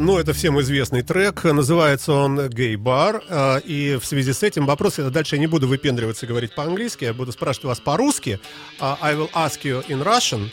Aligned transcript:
Ну, 0.00 0.18
это 0.18 0.32
всем 0.32 0.60
известный 0.60 1.02
трек. 1.02 1.44
Называется 1.44 2.12
он 2.12 2.48
«Гей 2.48 2.76
Бар». 2.76 3.22
А, 3.28 3.58
И 3.58 3.98
в 4.00 4.04
связи 4.04 4.32
с 4.32 4.42
этим 4.42 4.66
вопрос, 4.66 4.98
я 4.98 5.10
дальше 5.10 5.36
я 5.36 5.40
не 5.40 5.46
буду 5.46 5.66
выпендриваться 5.66 6.26
и 6.26 6.28
говорить 6.28 6.54
по-английски, 6.54 7.04
я 7.04 7.14
буду 7.14 7.32
спрашивать 7.32 7.64
вас 7.64 7.80
по-русски. 7.80 8.38
А, 8.78 8.98
I 9.00 9.14
will 9.14 9.30
ask 9.34 9.62
you 9.64 9.84
in 9.88 10.02
Russian 10.04 10.50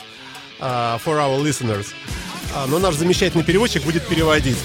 а, 0.60 1.00
for 1.06 1.18
our 1.18 1.42
listeners. 1.42 1.88
Но 2.68 2.80
наш 2.80 2.96
замечательный 2.96 3.44
переводчик 3.44 3.84
будет 3.84 4.08
переводить. 4.08 4.58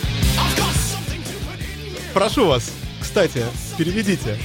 Прошу 2.14 2.46
вас, 2.46 2.72
кстати, 3.00 3.44
переведите. 3.76 4.38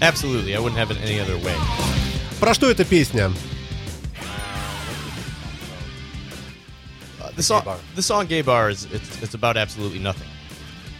Absolutely, 0.00 0.54
I 0.54 0.58
wouldn't 0.58 0.76
have 0.76 0.90
it 0.90 0.98
any 1.04 1.20
other 1.20 1.36
way. 1.44 1.54
Про 2.40 2.54
что 2.54 2.70
эта 2.70 2.84
песня? 2.84 3.30
the 7.41 7.43
song, 7.43 7.63
the 7.95 8.01
song 8.01 8.27
"Gay 8.27 8.41
Bar" 8.41 8.69
is 8.69 8.85
it's, 8.91 9.21
it's 9.21 9.33
about 9.33 9.57
absolutely 9.57 9.99
nothing. 9.99 10.27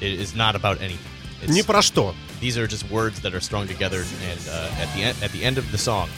It 0.02 0.20
is 0.20 0.36
not 0.36 0.56
about 0.56 0.82
anything. 0.82 1.12
It's, 1.42 1.54
Не 1.54 1.64
про 1.64 1.82
что. 1.82 2.14
These 2.40 2.58
are 2.58 2.68
just 2.68 2.90
words 2.92 3.20
that 3.22 3.34
are 3.34 3.42
strung 3.42 3.68
together, 3.68 4.04
and 4.30 4.40
uh, 4.50 4.82
at 4.82 4.88
the 4.96 5.04
end, 5.04 5.18
at 5.23 5.32
the 5.32 5.44
end 5.44 5.58
of 5.58 5.72
the 5.72 5.78
song, 5.78 6.10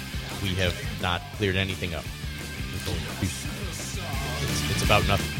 we 0.43 0.49
have 0.55 0.73
not 1.01 1.21
cleared 1.37 1.55
anything 1.55 1.93
up. 1.93 2.03
It's, 3.21 4.71
it's 4.71 4.83
about 4.83 5.07
nothing. 5.07 5.35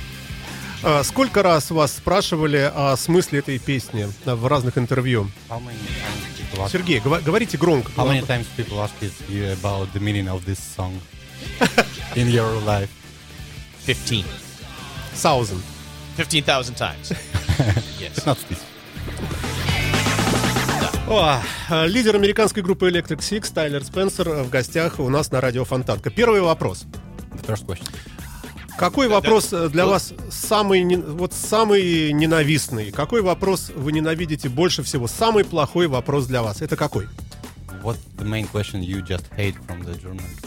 А, 0.81 1.03
Сколько 1.03 1.43
раз 1.43 1.71
вас 1.71 1.91
спрашивали 1.97 2.71
о 2.73 2.95
смысле 2.95 3.39
этой 3.39 3.59
песни 3.59 4.07
а, 4.25 4.35
в 4.35 4.47
разных 4.47 4.77
интервью? 4.77 5.29
How 5.49 5.59
many 5.59 5.75
times 5.75 6.37
people 6.37 6.63
ask, 6.63 6.71
Сергей, 6.71 6.99
гова- 6.99 7.21
говорите 7.21 7.57
громко. 7.57 7.91
how 7.97 8.05
many 8.07 8.25
times 8.25 8.47
people 8.55 8.79
ask 8.79 8.93
you 9.27 9.51
about 9.51 9.91
the 9.93 9.99
meaning 9.99 10.29
of 10.29 10.45
this 10.45 10.59
song 10.59 10.99
in 12.15 12.29
your 12.29 12.53
life? 12.65 12.89
Fifteen. 13.85 14.23
Thousand. 15.14 15.62
Fifteen 16.16 16.44
thousand 16.44 16.76
times. 16.76 17.10
yes. 18.00 18.14
15 18.14 18.46
тысяч. 18.48 18.62
О, 21.06 21.38
а, 21.68 21.86
лидер 21.86 22.16
американской 22.16 22.62
группы 22.62 22.88
Electric 22.88 23.18
Six 23.18 23.52
Тайлер 23.52 23.84
Спенсер 23.84 24.28
в 24.30 24.48
гостях 24.48 24.98
у 24.98 25.08
нас 25.10 25.30
на 25.30 25.40
радио 25.40 25.64
Фонтанка. 25.64 26.10
Первый 26.10 26.40
вопрос. 26.40 26.84
Какой 28.78 29.08
вопрос 29.08 29.52
э, 29.52 29.68
для 29.68 29.84
вот- 29.84 29.92
вас 29.92 30.12
самый, 30.30 30.82
не- 30.82 30.96
вот 30.96 31.32
самый 31.32 32.12
ненавистный? 32.12 32.90
Какой 32.90 33.22
вопрос 33.22 33.70
вы 33.74 33.92
ненавидите 33.92 34.48
больше 34.48 34.82
всего? 34.82 35.06
Самый 35.06 35.44
плохой 35.44 35.86
вопрос 35.86 36.26
для 36.26 36.42
вас. 36.42 36.60
Это 36.62 36.76
какой? 36.76 37.06
What 37.82 37.98
the 38.16 38.24
main 38.24 38.50
question 38.50 38.80
you 38.80 39.02
just 39.06 39.24
hate 39.36 39.54
from 39.66 39.84
the 39.84 39.94
journalist? 40.00 40.40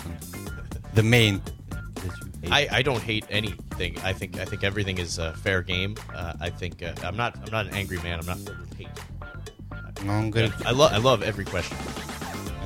The 0.95 1.03
main 1.03 1.39
that 1.69 2.11
you. 2.19 2.26
I, 2.51 2.67
I 2.71 2.81
don't 2.81 3.01
hate 3.01 3.25
anything. 3.29 3.97
I 4.03 4.13
think 4.13 4.39
I 4.39 4.45
think 4.45 4.63
everything 4.63 4.97
is 4.97 5.19
a 5.19 5.33
fair 5.33 5.61
game. 5.61 5.95
Uh, 6.13 6.33
I 6.39 6.49
think 6.49 6.83
uh, 6.83 6.93
I'm 7.03 7.17
not 7.17 7.37
I'm 7.37 7.51
not 7.51 7.67
an 7.67 7.73
angry 7.73 7.99
man. 8.03 8.19
I'm 8.19 8.25
not 8.25 8.37
filled 8.37 8.59
with 8.59 8.73
hate. 8.77 8.87
Но 10.03 10.19
он 10.19 10.29
говорит, 10.29 10.53
I 10.65 10.71
love 10.71 10.91
I 10.93 10.97
love 10.97 11.23
every 11.23 11.45
question. 11.45 11.77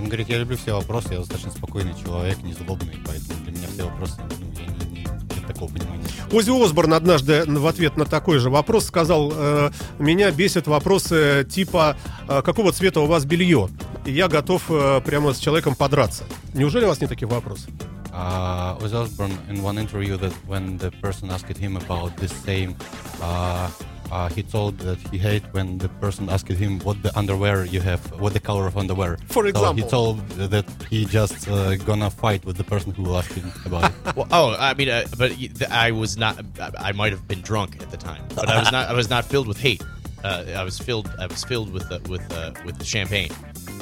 он 0.02 0.08
говорит, 0.08 0.30
я 0.30 0.40
люблю 0.40 0.58
все 0.58 0.74
вопросы, 0.74 1.14
я 1.14 1.20
достаточно 1.20 1.52
спокойный 1.52 1.94
человек, 1.94 2.41
не 2.41 2.53
злобный, 2.53 2.97
поэтому 3.06 3.40
для 3.44 3.52
меня 3.52 3.68
все 3.72 3.84
вопросы, 3.84 4.16
ну, 4.18 4.52
я 4.59 4.66
не, 4.66 4.91
не, 4.91 5.02
нет 5.02 5.47
такого 5.47 5.72
понимания. 5.72 6.03
Ози 6.31 6.50
Осборн 6.50 6.94
однажды 6.94 7.44
в 7.46 7.68
ответ 7.68 7.97
на 7.97 8.06
такой 8.06 8.40
же 8.40 8.50
вопрос 8.50 8.86
сказал, 8.86 9.31
э, 9.36 9.72
меня 10.00 10.31
бесят 10.31 10.66
вопросы 10.66 11.46
типа, 11.50 11.97
э, 12.28 12.41
какого 12.41 12.72
цвета 12.72 13.02
у 13.02 13.06
вас 13.06 13.25
белье? 13.25 13.70
И 14.06 14.12
я 14.12 14.28
готов 14.28 14.64
э, 14.70 15.02
прямо 15.06 15.34
с 15.34 15.40
человеком 15.40 15.75
подраться. 15.75 16.24
Неужели 16.53 16.86
у 16.86 16.88
вас 16.88 17.00
нет 17.00 17.09
таких 17.09 17.30
вопросов? 17.30 17.70
Uh, 18.14 18.78
Ozzy 18.78 18.94
Osbourne 18.94 19.38
in 19.50 19.64
one 19.64 19.78
interview 19.78 20.18
that 20.18 20.34
when 20.48 20.78
the 20.78 20.92
person 20.92 21.30
asked 21.32 21.58
him 21.58 21.78
about 21.78 22.18
the 22.18 22.28
same, 22.28 22.76
uh, 23.22 23.72
uh, 24.12 24.28
he 24.30 24.44
told 24.44 24.78
that 24.80 25.00
he 25.10 25.18
hate 25.18 25.44
when 25.54 25.78
the 25.78 25.88
person 25.88 26.30
asked 26.30 26.50
him 26.50 26.80
what 26.80 27.02
the 27.02 27.18
underwear 27.18 27.64
you 27.66 27.80
have, 27.80 28.02
what 28.20 28.34
the 28.34 28.40
color 28.40 28.68
of 28.68 28.78
underwear. 28.78 29.18
For 29.28 29.44
so 29.44 29.50
example. 29.50 29.84
he 29.84 29.90
told 29.90 30.28
that 30.32 30.66
he 30.90 31.06
just 31.06 31.48
uh, 31.48 31.76
gonna 31.78 32.10
fight 32.10 32.44
with 32.44 32.58
the 32.58 32.66
person 32.66 32.92
who 32.92 33.16
asked 33.16 33.34
him 33.34 33.52
about 33.66 33.86
it. 33.86 34.16
Well, 34.16 34.28
oh, 34.32 34.56
I 34.60 34.74
mean, 34.74 34.90
uh, 34.90 35.06
but 35.18 35.32
I 35.72 35.92
was 35.92 36.18
not. 36.18 36.44
I 36.60 36.90
I 36.90 36.92
might 36.92 37.14
have 37.14 37.26
been 37.28 37.42
drunk 37.42 37.82
at 37.82 37.90
the 37.92 37.98
time, 37.98 38.24
but 38.36 38.50
I 38.50 38.60
was 38.60 38.72
not. 38.72 38.90
I 38.90 38.94
was 38.94 39.10
not 39.10 39.24
filled 39.24 39.48
with 39.48 39.60
hate. 39.60 39.82
Uh, 40.24 40.44
I 40.56 40.64
was 40.64 40.78
filled. 40.78 41.10
I 41.18 41.28
was 41.28 41.44
filled 41.46 41.72
with 41.72 41.90
uh, 41.90 42.00
with 42.10 42.26
uh, 42.34 42.52
with 42.66 42.78
the 42.78 42.86
champagne. 42.86 43.32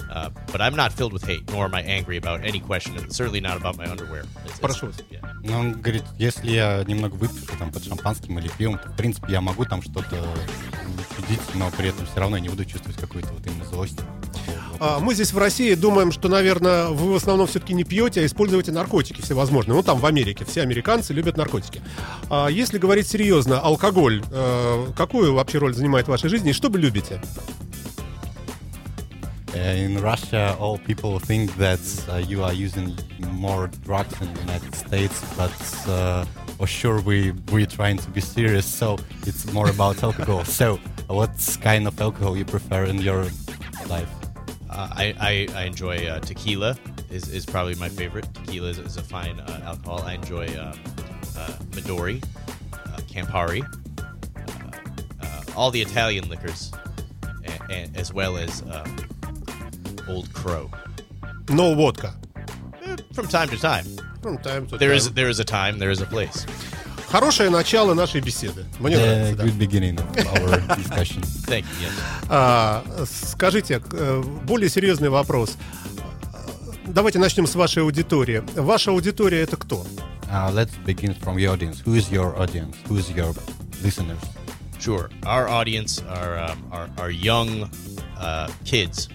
Uh, 0.09 0.29
but 0.51 0.59
I'm 0.59 0.75
not 0.75 0.91
filled 0.91 1.13
with 1.13 1.23
hate, 1.23 1.43
nor 1.51 1.65
am 1.65 1.75
I 1.75 1.81
angry 1.83 2.17
about 2.17 2.43
any 2.43 2.59
question. 2.59 2.97
and 2.97 3.11
Certainly 3.13 3.41
not 3.41 3.57
about 3.57 3.77
my 3.77 3.85
underwear. 3.85 4.23
It's- 4.23 4.45
it's- 4.47 4.59
Прошу 4.59 4.87
вас. 4.87 4.95
yeah. 5.11 5.21
Но 5.43 5.59
он 5.59 5.73
говорит, 5.73 6.03
если 6.17 6.49
я 6.51 6.83
немного 6.87 7.13
выпивший 7.13 7.57
там 7.59 7.71
под 7.71 7.83
шампанским 7.85 8.39
или 8.39 8.49
пивом, 8.57 8.79
то, 8.79 8.89
в 8.89 8.95
принципе, 8.97 9.33
я 9.33 9.41
могу 9.41 9.65
там 9.65 9.81
что-то 9.83 10.17
чудить, 11.15 11.39
но 11.53 11.69
при 11.71 11.89
этом 11.89 12.05
все 12.07 12.19
равно 12.19 12.37
я 12.37 12.41
не 12.41 12.49
буду 12.49 12.65
чувствовать 12.65 12.97
какую-то 12.99 13.29
вот 13.33 13.45
именно 13.45 13.65
злость. 13.65 13.99
А, 14.79 14.99
Мы 14.99 15.13
здесь 15.13 15.31
в 15.33 15.37
России 15.37 15.73
думаем, 15.75 16.11
что, 16.11 16.27
наверное, 16.29 16.87
вы 16.87 17.11
в 17.13 17.15
основном 17.15 17.47
все-таки 17.47 17.73
не 17.73 17.83
пьете, 17.83 18.21
а 18.21 18.25
используете 18.25 18.71
наркотики 18.71 19.21
всевозможные. 19.21 19.75
Ну, 19.75 19.83
там 19.83 19.99
в 19.99 20.05
Америке 20.05 20.43
все 20.45 20.61
американцы 20.61 21.13
любят 21.13 21.37
наркотики. 21.37 21.81
А 22.29 22.47
если 22.47 22.77
говорить 22.79 23.07
серьезно, 23.07 23.59
алкоголь, 23.59 24.23
э, 24.31 24.87
какую 24.95 25.33
вообще 25.35 25.57
роль 25.59 25.73
занимает 25.75 26.07
в 26.07 26.09
вашей 26.09 26.29
жизни 26.29 26.49
и 26.51 26.53
что 26.53 26.69
вы 26.69 26.79
любите? 26.79 27.21
Uh, 29.59 29.73
in 29.73 30.01
Russia, 30.01 30.55
all 30.57 30.77
people 30.77 31.19
think 31.19 31.53
that 31.57 31.81
uh, 32.07 32.15
you 32.15 32.41
are 32.41 32.53
using 32.53 32.97
more 33.31 33.67
drugs 33.83 34.21
in 34.21 34.33
the 34.33 34.39
United 34.39 34.73
States, 34.73 35.21
but 35.35 35.51
uh, 35.89 36.23
for 36.57 36.65
sure 36.65 37.01
we 37.01 37.33
we're 37.51 37.65
trying 37.65 37.97
to 37.97 38.09
be 38.11 38.21
serious, 38.21 38.65
so 38.65 38.97
it's 39.27 39.51
more 39.51 39.69
about 39.69 40.01
alcohol. 40.09 40.45
So, 40.45 40.79
what 41.07 41.33
kind 41.61 41.87
of 41.87 41.99
alcohol 41.99 42.37
you 42.37 42.45
prefer 42.45 42.85
in 42.85 42.99
your 42.99 43.25
life? 43.89 44.09
I, 44.69 45.13
I, 45.19 45.47
I 45.53 45.63
enjoy 45.63 45.97
tequila. 46.21 46.77
Is, 47.11 47.27
is 47.27 47.45
probably 47.45 47.75
my 47.75 47.89
favorite. 47.89 48.33
Tequila 48.35 48.69
is, 48.69 48.79
is 48.79 48.95
a 48.95 49.03
fine 49.03 49.41
alcohol. 49.41 50.03
I 50.03 50.13
enjoy 50.13 50.45
um, 50.57 50.79
Midori, 51.75 52.23
Campari, 53.11 53.61
all 55.57 55.69
the 55.69 55.81
Italian 55.81 56.29
liquors, 56.29 56.71
as 57.69 58.13
well 58.13 58.37
as 58.37 58.63
um, 58.71 59.08
Old 60.09 60.31
Crow. 60.33 60.69
No 61.49 61.73
водка. 61.75 62.13
Eh, 62.85 62.95
From 63.13 63.27
time 63.27 63.49
to 63.49 63.57
time, 63.57 63.85
From 64.21 64.37
time 64.41 64.67
to 64.67 64.77
there 64.77 64.93
is 64.93 65.05
time. 65.05 65.13
there 65.15 65.29
is 65.29 65.39
a 65.39 65.43
time, 65.45 65.77
there 65.79 65.91
is 65.91 66.01
a 66.01 66.05
place. 66.05 66.45
Хорошее 67.09 67.49
начало 67.49 67.93
нашей 67.95 68.21
беседы. 68.21 68.65
Мне 68.79 68.95
The 68.97 69.01
нравится, 69.01 69.35
да. 69.37 69.43
good 69.45 69.57
beginning 69.57 69.97
of 69.99 70.33
our 70.33 70.75
discussion. 70.77 71.21
Thank 71.47 71.65
you. 71.81 71.87
Yes. 71.87 72.25
А, 72.29 72.83
скажите, 73.09 73.81
э, 73.91 74.21
более 74.45 74.69
серьезный 74.69 75.09
вопрос. 75.09 75.57
Давайте 76.85 77.19
начнем 77.19 77.45
с 77.47 77.55
вашей 77.55 77.83
аудитории. 77.83 78.43
Ваша 78.55 78.91
аудитория 78.91 79.41
это 79.41 79.57
кто? 79.57 79.85
Uh, 80.31 80.51
let's 80.53 80.71
begin 80.85 81.15
from 81.19 81.37
your 81.39 81.51
audience. 81.53 81.81
Who 81.85 81.95
is 81.95 82.11
your 82.11 82.35
audience? 82.39 82.75
Who 82.87 82.97
is 82.97 83.09
your 83.15 83.33
listeners? 83.83 84.19
Sure. 84.79 85.09
Our 85.25 85.47
audience 85.49 86.01
are 86.07 86.37
um, 86.37 86.63
are, 86.71 86.89
are 86.99 87.09
young 87.11 87.69
uh, 88.19 88.47
kids. 88.65 89.09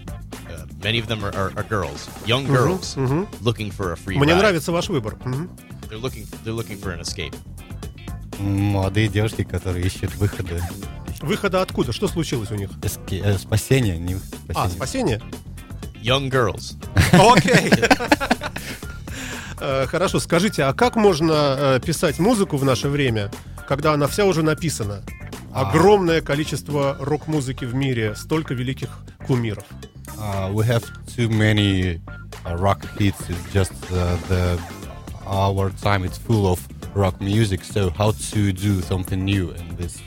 Many 0.84 0.98
of 1.00 1.06
them 1.08 1.24
are, 1.24 1.34
are, 1.34 1.50
are 1.56 1.64
girls, 1.68 2.08
young 2.26 2.44
girls 2.46 2.96
looking 3.40 3.70
for 3.72 3.92
a 3.92 3.96
free 3.96 4.16
Мне 4.18 4.32
ride. 4.34 4.38
нравится 4.38 4.70
ваш 4.70 4.88
выбор. 4.90 5.16
Мгм. 5.24 5.48
They're 5.88 6.00
looking 6.00 6.26
they're 6.44 6.54
looking 6.54 6.78
for 6.78 6.92
an 6.92 7.00
escape. 7.00 7.34
Молодые 8.38 9.08
девушки, 9.08 9.44
которые 9.44 9.86
ищут 9.86 10.14
выхода, 10.16 10.60
Выхода 11.22 11.62
откуда? 11.62 11.92
Что 11.92 12.06
случилось 12.08 12.50
у 12.50 12.54
них? 12.56 12.68
эски- 12.82 13.22
э, 13.24 13.38
спасения, 13.38 13.96
не 13.96 14.14
выход, 14.14 14.34
А, 14.54 14.68
спасения. 14.68 15.20
спасение? 15.20 15.22
Young 16.02 16.28
girls. 16.30 16.76
Окей. 17.12 17.72
Э, 19.60 19.86
Хорошо, 19.86 20.18
скажите, 20.20 20.64
а 20.64 20.74
как 20.74 20.96
можно 20.96 21.32
э, 21.58 21.80
писать 21.82 22.18
музыку 22.18 22.56
в 22.58 22.64
наше 22.64 22.88
время, 22.88 23.30
когда 23.66 23.94
она 23.94 24.06
вся 24.08 24.24
уже 24.26 24.42
написана? 24.42 25.02
Огромное 25.54 26.20
количество 26.20 26.96
рок-музыки 26.98 27.64
в 27.64 27.74
мире, 27.74 28.16
столько 28.16 28.54
великих 28.54 28.88
кумиров. 29.26 29.64
Uh, 30.18 30.52
we 30.52 30.64
have 30.66 30.84
too 31.06 31.28
many 31.28 32.00
uh, 32.44 32.56
rock 32.56 32.84
hits. 32.98 33.20
It's 33.28 33.52
just 33.52 33.72
uh, 33.92 34.16
the 34.28 34.58
our 35.26 35.70
time. 35.82 36.04
It's 36.04 36.18
full 36.18 36.46
of 36.46 36.60
rock 36.94 37.20
music. 37.20 37.62
So 37.64 37.90
how 37.90 38.12
to 38.32 38.52
do 38.52 38.80
something 38.82 39.24
new 39.24 39.50
in 39.50 39.76
this 39.76 40.00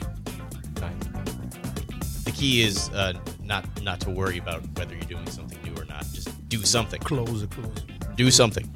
time? 0.74 0.98
The 2.24 2.32
key 2.32 2.62
is 2.62 2.90
uh, 2.90 3.14
not 3.42 3.64
not 3.82 4.00
to 4.00 4.10
worry 4.10 4.38
about 4.38 4.62
whether 4.76 4.94
you're 4.94 5.08
doing 5.08 5.30
something 5.30 5.58
new 5.62 5.74
or 5.80 5.86
not. 5.86 6.04
Just 6.12 6.28
do 6.48 6.62
something. 6.64 7.00
Close, 7.00 7.46
close. 7.46 7.84
Do 8.16 8.30
something. 8.30 8.66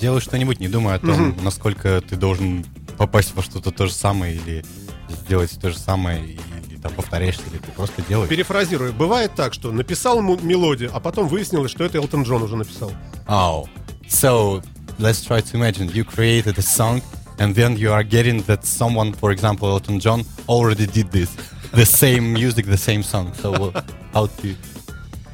Делай 0.00 0.20
что-нибудь, 0.20 0.60
не 0.60 0.68
думай 0.68 0.94
о 0.94 0.98
том, 0.98 1.36
насколько 1.42 2.00
ты 2.00 2.16
должен 2.16 2.64
попасть 2.96 3.34
во 3.34 3.42
что-то 3.42 3.70
то 3.70 3.86
же 3.86 3.92
самое 3.92 4.34
или 4.34 4.64
сделать 5.12 5.58
то 5.60 5.70
же 5.70 5.78
самое, 5.78 6.24
или 6.24 6.76
там 6.82 6.92
повторяешься, 6.94 7.42
или 7.50 7.58
ты 7.58 7.70
просто 7.72 8.02
делаешь. 8.02 8.28
Перефразирую, 8.30 8.92
бывает 8.92 9.32
так, 9.34 9.52
что 9.54 9.70
написал 9.72 10.20
му- 10.22 10.38
мелодию, 10.40 10.90
а 10.94 11.00
потом 11.00 11.28
выяснилось, 11.28 11.70
что 11.70 11.84
это 11.84 11.98
Элтон 11.98 12.22
Джон 12.22 12.42
уже 12.42 12.56
написал. 12.56 12.92
Oh, 13.26 13.68
so 14.08 14.62
let's 14.98 15.22
try 15.24 15.40
to 15.40 15.56
imagine 15.56 15.88
you 15.92 16.04
created 16.04 16.58
a 16.58 16.62
song 16.62 17.02
and 17.38 17.54
then 17.54 17.76
you 17.76 17.92
are 17.92 18.02
getting 18.04 18.42
that 18.44 18.64
someone, 18.64 19.12
for 19.12 19.30
example, 19.32 19.68
Elton 19.68 19.98
John, 20.00 20.24
already 20.48 20.86
did 20.86 21.10
this, 21.10 21.30
the 21.72 21.86
same 21.86 22.32
music, 22.32 22.66
the 22.66 22.76
same 22.76 23.02
song. 23.02 23.32
So 23.34 23.52
uh, 23.54 23.82
how 24.12 24.26
to? 24.26 24.54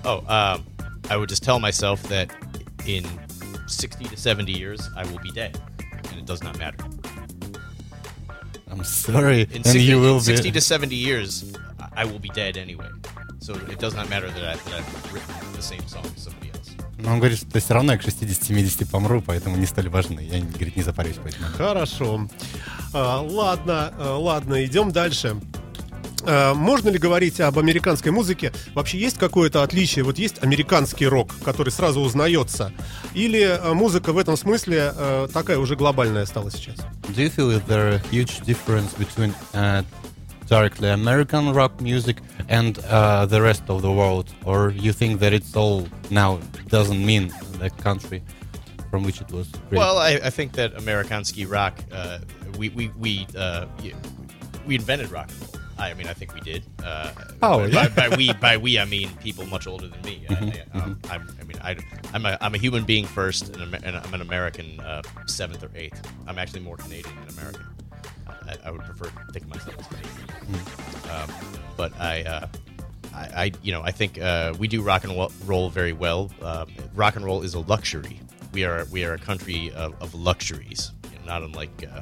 Oh, 0.05 0.19
um, 0.29 0.65
I 1.11 1.17
would 1.17 1.29
just 1.29 1.43
tell 1.43 1.59
myself 1.59 2.03
that 2.09 2.31
in 2.87 3.05
60 3.67 4.05
to 4.05 4.17
70 4.17 4.53
years, 4.53 4.89
I 4.97 5.05
will 5.05 5.19
be 5.23 5.31
dead, 5.33 5.61
and 5.93 6.19
it 6.19 6.27
does 6.27 6.43
not 6.45 6.59
matter. 6.59 6.79
I'm 8.77 8.85
sorry, 8.85 9.43
In 9.43 9.57
and 9.57 9.65
60, 9.65 9.83
you 9.83 10.01
will 10.01 10.17
in 10.17 10.21
60 10.23 10.51
be. 10.51 10.53
to 10.53 10.61
70 10.61 10.95
years, 10.95 11.45
I 11.97 12.05
will 12.05 12.19
be 12.19 12.29
dead 12.35 12.57
anyway. 12.57 12.89
So 13.41 13.55
it 13.55 13.79
does 13.79 13.95
not 13.95 14.09
matter 14.11 14.29
that, 14.29 14.45
I, 14.45 14.57
that 14.57 14.75
I've 14.75 15.13
written 15.15 15.35
the 15.55 15.63
same 15.63 15.87
song 15.89 16.05
as 16.17 16.23
somebody 16.25 16.51
else. 16.51 16.71
Но 16.99 17.13
он 17.13 17.19
говорит, 17.19 17.39
что 17.39 17.59
все 17.61 17.75
равно 17.75 17.93
я 17.93 17.99
к 17.99 18.03
60-70 18.05 18.91
помру, 18.91 19.23
поэтому 19.23 19.57
не 19.57 19.67
столь 19.67 19.89
важно. 19.89 20.21
Я, 20.21 20.41
говорит, 20.41 20.77
не 20.77 20.83
запарюсь 20.83 21.17
по 21.17 21.29
этому. 21.29 21.47
Хорошо. 21.57 22.29
А, 22.93 23.21
ладно, 23.21 23.95
а, 23.99 24.17
ладно, 24.19 24.65
идем 24.65 24.91
дальше. 24.93 25.37
А, 26.27 26.55
можно 26.55 26.89
ли 26.89 26.99
говорить 26.99 27.41
об 27.41 27.59
американской 27.59 28.11
музыке? 28.11 28.53
Вообще 28.75 28.99
есть 28.99 29.19
какое-то 29.19 29.63
отличие? 29.63 30.05
Вот 30.05 30.19
есть 30.19 30.43
американский 30.43 31.07
рок, 31.07 31.31
который 31.45 31.71
сразу 31.71 32.01
узнается? 32.01 32.73
Или 33.15 33.43
а, 33.43 33.75
музыка 33.75 34.13
в 34.13 34.19
этом 34.19 34.37
смысле 34.37 34.93
а, 34.95 35.29
такая 35.29 35.59
уже 35.59 35.77
глобальная 35.77 36.27
стала 36.27 36.51
сейчас? 36.51 36.77
Do 37.09 37.23
you 37.23 37.31
feel 37.31 37.51
that 37.51 37.67
there 37.67 37.95
a 37.95 37.99
huge 38.11 38.41
difference 38.45 38.93
between 38.95 39.33
uh, 39.55 39.85
directly 40.49 40.91
American 40.91 41.53
rock 41.53 41.81
music 41.81 42.17
and 42.49 42.79
uh, 42.89 43.27
the 43.27 43.41
rest 43.41 43.63
of 43.69 43.83
the 43.83 43.91
world, 43.91 44.29
or 44.45 44.71
you 44.71 44.93
think 44.93 45.21
that 45.21 45.33
it's 45.33 45.55
all 45.55 45.87
now 46.11 46.41
doesn't 46.69 47.05
mean 47.05 47.33
the 47.59 47.71
country 47.71 48.23
from 48.91 49.05
which 49.05 49.21
it 49.21 49.31
was 49.31 49.49
created? 49.69 49.79
Well, 49.79 49.99
I, 49.99 50.21
I 50.25 50.31
think 50.31 50.53
that 50.53 50.75
Amerikanski 50.75 51.51
rock, 51.51 51.75
uh, 51.93 52.19
we 52.59 52.71
we 52.71 52.91
we 52.99 53.27
uh, 53.37 53.67
we 54.67 54.75
invented 54.75 55.11
rock 55.11 55.31
and 55.31 55.41
roll. 55.41 55.56
I 55.79 55.93
mean, 55.95 56.07
I 56.07 56.15
think 56.15 56.35
we 56.35 56.41
did. 56.41 56.65
Uh, 56.83 57.11
Oh, 57.43 57.59
by, 57.59 57.67
yeah. 57.67 57.89
by, 57.89 58.09
by 58.09 58.17
we, 58.17 58.33
by 58.35 58.57
we, 58.57 58.79
I 58.79 58.85
mean 58.87 59.11
people 59.23 59.45
much 59.47 59.67
older 59.67 59.89
than 59.89 60.01
me. 60.03 60.25
I, 60.31 60.35
I, 60.75 60.79
um, 60.79 60.99
I'm, 61.11 61.29
I 61.41 61.45
mean, 61.45 61.59
I, 61.63 61.77
I'm 62.15 62.25
a 62.25 62.39
I'm 62.41 62.55
a 62.55 62.59
human 62.59 62.85
being 62.85 63.05
first, 63.05 63.55
and, 63.57 63.75
and 63.85 63.97
I'm 63.97 64.15
an 64.15 64.21
American 64.23 64.81
uh, 64.81 65.03
seventh 65.27 65.63
or 65.63 65.71
eighth. 65.75 66.01
I'm 66.27 66.39
actually 66.39 66.61
more 66.61 66.77
Canadian 66.77 67.15
than 67.27 67.39
American. 67.39 67.67
I, 68.27 68.57
I 68.65 68.71
would 68.71 68.83
prefer 68.83 69.05
to 69.07 69.33
think 69.33 69.45
of 69.45 69.51
myself 69.51 69.79
as 69.79 69.87
Canadian. 69.89 70.27
Um, 71.11 71.31
but 71.77 71.93
I, 72.01 72.23
uh, 72.23 72.47
I, 73.15 73.21
I, 73.45 73.53
you 73.63 73.73
know, 73.73 73.83
I 73.83 73.91
think 73.91 74.19
uh, 74.21 74.55
we 74.59 74.69
do 74.69 74.83
rock 74.83 75.05
and 75.05 75.13
roll 75.47 75.69
very 75.69 75.93
well. 75.93 76.31
Um, 76.43 76.69
rock 76.95 77.17
and 77.17 77.25
roll 77.25 77.43
is 77.43 77.55
a 77.55 77.61
luxury. 77.61 78.21
We 78.53 78.65
are 78.65 78.87
we 78.91 79.05
are 79.05 79.13
a 79.15 79.19
country 79.19 79.73
of, 79.73 79.95
of 80.01 80.15
luxuries, 80.15 80.93
you 81.13 81.19
know, 81.19 81.25
not 81.27 81.43
unlike 81.43 81.85
uh, 81.93 82.01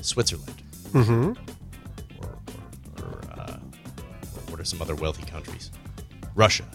Switzerland 0.00 0.54
what 4.59 4.59
are 4.59 4.65
some 4.65 4.81
other 4.81 4.95
wealthy 4.95 5.23
countries? 5.23 5.71
Russia 6.35 6.65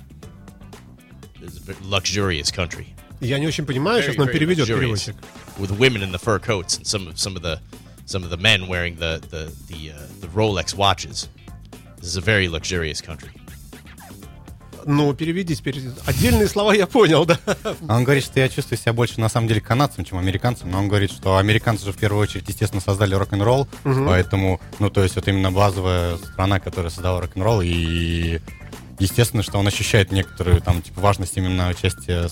is 1.43 1.57
a 1.57 1.61
very 1.61 1.79
luxurious 1.83 2.51
country. 2.51 2.95
Я 3.21 3.39
не 3.39 3.47
очень 3.47 3.67
понимаю, 3.67 4.03
сейчас 4.03 4.17
нам 4.17 4.27
very 4.29 4.39
переведет 4.39 4.69
luxurious. 4.69 5.07
переводчик. 5.07 5.17
with 5.59 5.71
women 5.79 6.03
in 6.03 6.11
the 6.13 6.19
fur 6.19 6.39
coats 6.39 6.77
and 6.79 6.87
some 6.87 7.07
of 7.07 7.19
some 7.19 7.37
of 7.37 7.43
the 7.43 7.61
some 8.07 8.25
of 8.25 8.31
the 8.31 8.37
men 8.37 8.67
wearing 8.67 8.97
the 8.97 9.21
the 9.31 9.53
the, 9.69 9.93
uh, 9.93 9.99
the 10.21 10.27
Rolex 10.29 10.75
watches. 10.75 11.29
This 11.97 12.09
is 12.09 12.17
a 12.17 12.21
very 12.23 12.49
luxurious 12.49 13.01
country. 13.03 13.31
Ну, 14.86 15.14
переведите, 15.14 15.62
переведите. 15.64 15.96
Отдельные 16.06 16.48
слова 16.48 16.74
я 16.74 16.86
понял, 16.86 17.26
да. 17.26 17.40
Он 17.90 18.04
говорит, 18.04 18.24
что 18.24 18.40
я 18.40 18.48
чувствую 18.50 18.78
себя 18.78 18.94
больше 18.94 19.20
на 19.20 19.30
самом 19.30 19.48
деле 19.48 19.60
канадцем, 19.62 20.06
чем 20.06 20.20
американцем, 20.20 20.70
но 20.70 20.78
он 20.80 20.88
говорит, 20.88 21.12
что 21.12 21.38
американцы 21.38 21.86
же 21.86 21.92
в 21.92 21.98
первую 21.98 22.22
очередь, 22.22 22.48
естественно, 22.48 22.82
создали 22.82 23.16
рок-н-ролл, 23.16 23.68
поэтому, 23.84 24.62
ну, 24.80 24.90
то 24.90 25.02
есть 25.02 25.16
вот 25.16 25.28
именно 25.28 25.52
базовая 25.52 26.18
страна, 26.18 26.60
которая 26.60 26.92
создала 26.92 27.20
рок-н-ролл, 27.22 27.62
и 27.62 28.40
естественно, 29.00 29.44
что 29.44 29.58
он 29.58 29.68
ощущает 29.68 30.12
некоторую 30.12 30.62
там, 30.62 30.82
типа, 30.82 31.02
важность 31.02 31.36
именно 31.36 31.70
участия 31.70 32.30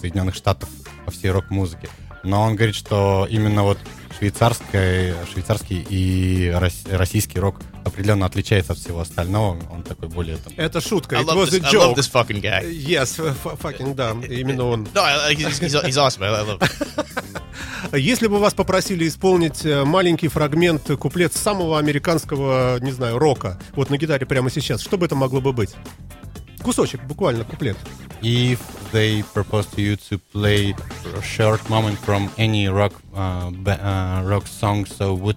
Соединенных 0.00 0.34
Штатов 0.34 0.68
во 1.04 1.12
всей 1.12 1.30
рок-музыке. 1.30 1.88
Но 2.22 2.42
он 2.42 2.56
говорит, 2.56 2.74
что 2.74 3.26
именно 3.30 3.62
вот 3.62 3.78
швейцарский, 4.18 5.14
швейцарский 5.32 5.86
и 5.88 6.50
рос- 6.54 6.86
российский 6.90 7.38
рок 7.38 7.56
определенно 7.84 8.26
отличается 8.26 8.72
от 8.72 8.78
всего 8.78 9.00
остального. 9.00 9.58
Он 9.70 9.82
такой 9.82 10.08
более 10.08 10.36
там... 10.36 10.52
Это 10.56 10.80
шутка. 10.80 11.16
I 11.18 11.22
It 11.22 11.26
love, 11.26 11.36
was 11.36 11.54
a 11.54 11.58
this, 11.60 11.64
I 11.64 11.72
love 11.72 11.94
joke. 11.94 11.96
this 11.96 12.10
fucking 12.12 12.40
guy. 12.42 12.64
Yes, 12.70 13.16
fucking, 13.62 13.94
да, 13.94 14.10
именно 14.28 14.64
он. 14.64 14.88
No, 14.94 15.02
he's, 15.30 15.60
he's, 15.60 15.96
awesome. 15.96 16.22
I, 16.24 16.30
love. 16.30 16.58
Him. 16.60 17.98
Если 17.98 18.26
бы 18.26 18.38
вас 18.38 18.54
попросили 18.54 19.06
исполнить 19.08 19.64
э, 19.64 19.84
маленький 19.84 20.28
фрагмент, 20.28 20.90
э, 20.90 20.96
куплет 20.96 21.32
самого 21.34 21.78
американского, 21.78 22.78
не 22.80 22.90
знаю, 22.92 23.18
рока, 23.18 23.58
вот 23.74 23.88
на 23.90 23.96
гитаре 23.96 24.26
прямо 24.26 24.50
сейчас, 24.50 24.80
что 24.82 24.98
бы 24.98 25.06
это 25.06 25.14
могло 25.14 25.40
бы 25.40 25.52
быть? 25.52 25.70
Кусочек, 26.63 27.01
буквально, 27.07 27.43
куплет. 27.43 27.75
If 28.21 28.59
they 28.93 29.21
propose 29.33 29.65
to 29.75 29.81
you 29.81 29.95
to 30.09 30.17
play 30.31 30.73
a 31.15 31.21
short 31.21 31.67
moment 31.69 31.97
from 31.99 32.29
any 32.37 32.67
rock 32.69 32.93
uh, 33.13 33.51
ba- 33.51 33.81
uh, 33.85 34.23
rock 34.23 34.47
song, 34.47 34.85
so 34.85 35.13
what, 35.13 35.35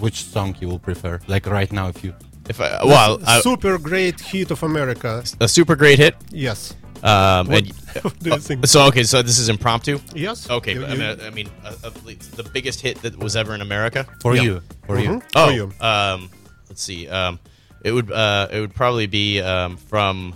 which 0.00 0.24
song 0.24 0.54
you 0.60 0.68
will 0.68 0.78
prefer? 0.78 1.20
Like 1.26 1.46
right 1.46 1.72
now, 1.72 1.88
if 1.88 2.04
you 2.04 2.12
If 2.48 2.60
I, 2.60 2.84
well, 2.84 3.18
I, 3.26 3.40
Super 3.40 3.78
great 3.78 4.20
hit 4.20 4.50
of 4.50 4.62
America. 4.62 5.22
a 5.40 5.48
super 5.48 5.74
great 5.76 5.98
hit. 5.98 6.14
Yes. 6.30 6.74
Um, 7.02 7.46
What, 7.46 7.58
and, 7.64 7.72
what 8.02 8.18
do 8.20 8.30
you 8.30 8.38
think? 8.38 8.66
so 8.66 8.82
okay, 8.88 9.04
so 9.04 9.22
this 9.22 9.38
is 9.38 9.48
impromptu. 9.48 9.98
Yes. 10.14 10.48
Okay, 10.50 10.74
You- 10.74 10.80
but 10.80 10.90
I 10.90 10.92
you- 10.94 10.98
mean, 10.98 11.20
I 11.26 11.30
mean 11.30 11.48
uh, 11.64 11.72
uh, 11.84 11.90
the 12.36 12.44
biggest 12.52 12.80
hit 12.82 13.00
that 13.02 13.16
was 13.18 13.36
ever 13.36 13.54
in 13.54 13.60
America. 13.62 14.04
for 14.20 14.34
Yeah. 14.34 14.42
you, 14.42 14.62
for 14.86 14.98
you. 14.98 15.08
Mhm. 15.08 15.22
Oh, 15.34 15.46
For 15.46 15.52
you. 15.52 15.72
um, 15.80 16.28
let's 16.68 16.82
see. 16.82 17.08
Um, 17.08 17.38
it 17.84 17.92
would 17.92 18.10
uh, 18.10 18.48
it 18.50 18.60
would 18.60 18.74
probably 18.74 19.06
be 19.06 19.40
um, 19.40 19.76
from 19.76 20.34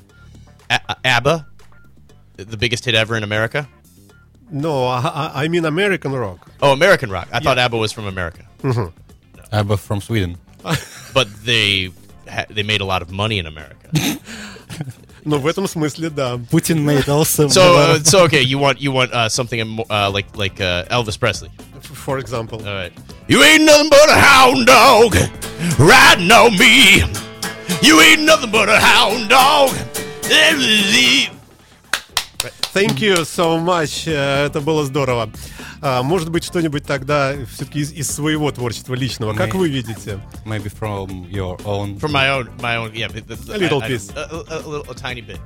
A- 0.70 0.96
ABBA, 1.04 1.46
the 2.36 2.56
biggest 2.56 2.84
hit 2.84 2.94
ever 2.94 3.16
in 3.16 3.22
America. 3.22 3.68
No, 4.50 4.84
I, 4.86 5.00
I- 5.00 5.44
I 5.44 5.48
mean 5.48 5.64
American 5.64 6.12
rock. 6.12 6.50
Oh, 6.60 6.72
American 6.72 7.10
rock. 7.10 7.28
I 7.32 7.40
thought 7.40 7.58
ABBA 7.58 7.76
was 7.76 7.92
from 7.92 8.06
America, 8.06 8.44
ABBA 9.52 9.76
from 9.78 10.00
Sweden. 10.00 10.36
but 11.14 11.26
they 11.44 11.90
ha- 12.28 12.46
they 12.48 12.62
made 12.62 12.80
a 12.80 12.84
lot 12.84 13.02
of 13.02 13.10
money 13.10 13.38
in 13.38 13.46
America. 13.46 13.88
Но 15.24 15.38
в 15.38 15.46
этом 15.46 15.66
смысле, 15.68 16.10
да. 16.10 16.36
Putin 16.50 16.82
made 16.84 17.08
also. 17.08 17.46
so 17.48 17.76
uh, 17.76 17.98
so 18.02 18.24
okay, 18.24 18.42
you 18.42 18.58
want 18.58 18.80
you 18.80 18.90
want 18.90 19.12
uh, 19.12 19.28
something 19.28 19.66
mo- 19.68 19.84
uh, 19.88 20.10
like 20.10 20.36
like 20.36 20.60
uh, 20.60 20.84
Elvis 20.90 21.18
Presley. 21.18 21.50
For 21.80 22.18
example. 22.18 22.58
All 22.66 22.74
right. 22.74 22.92
You 23.28 23.42
ain't 23.42 23.64
nothing 23.64 23.88
but 23.90 24.08
a 24.10 24.14
hound 24.18 24.66
dog 24.66 25.14
riding 25.78 26.30
on 26.32 26.56
me. 26.58 27.02
You 27.82 28.00
ain't 28.00 28.22
nothing 28.22 28.50
but 28.50 28.68
a 28.68 28.78
hound 28.80 29.28
dog. 29.28 29.70
Thank 32.73 33.01
you 33.01 33.25
so 33.25 33.57
much. 33.59 34.07
Э, 34.07 34.45
Это 34.45 34.61
было 34.61 34.85
здорово. 34.85 35.31
А, 35.81 36.03
может 36.03 36.29
быть, 36.29 36.43
что-нибудь 36.43 36.85
тогда 36.85 37.33
все-таки 37.51 37.79
из, 37.79 37.91
из 37.91 38.11
своего 38.11 38.51
творчества 38.51 38.93
личного. 38.93 39.33
Как 39.33 39.55
вы 39.55 39.69
видите? 39.69 40.19
maybe 40.45 40.71
from 40.71 41.27
your 41.29 41.57
own. 41.63 41.97
From 41.99 42.11
my 42.11 42.29
own 42.29 42.49
my 42.61 42.77
own 42.77 42.93
yeah. 42.93 43.07
A 43.09 43.57
little 43.57 43.81
I- 43.81 43.85
I- 43.85 43.87
piece. 43.87 44.11
A, 44.15 44.21
a, 44.21 44.57
a 44.57 44.67
little 44.67 44.85
a 44.91 44.95
tiny 44.95 45.21
bit. 45.21 45.39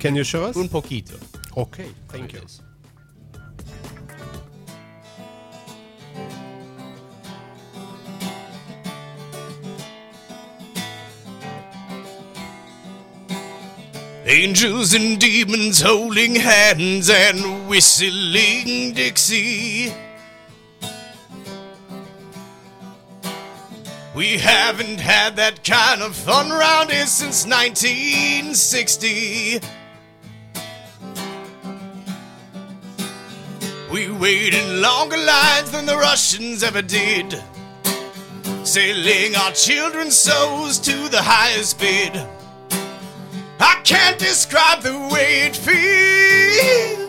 Can 0.00 0.16
you 0.16 0.24
show 0.24 0.44
us? 0.44 0.56
Un 0.56 0.68
poquito. 0.68 1.14
Okay, 1.54 1.86
thank 2.10 2.32
you. 2.32 2.40
Angels 14.24 14.94
and 14.94 15.18
demons 15.18 15.80
holding 15.80 16.36
hands 16.36 17.10
and 17.10 17.68
whistling 17.68 18.94
Dixie. 18.94 19.92
We 24.14 24.38
haven't 24.38 25.00
had 25.00 25.34
that 25.36 25.64
kind 25.64 26.02
of 26.02 26.14
fun 26.14 26.50
round 26.50 26.92
here 26.92 27.06
since 27.06 27.44
1960. 27.44 29.58
We 33.90 34.08
wait 34.08 34.54
in 34.54 34.80
longer 34.80 35.16
lines 35.16 35.72
than 35.72 35.84
the 35.84 35.96
Russians 35.96 36.62
ever 36.62 36.82
did. 36.82 37.42
Selling 38.62 39.34
our 39.34 39.50
children's 39.50 40.16
souls 40.16 40.78
to 40.78 41.08
the 41.08 41.20
highest 41.20 41.80
bid. 41.80 42.24
I 43.62 43.80
can't 43.84 44.18
describe 44.18 44.82
the 44.82 44.98
way 45.12 45.46
it 45.46 45.56
feels. 45.56 47.02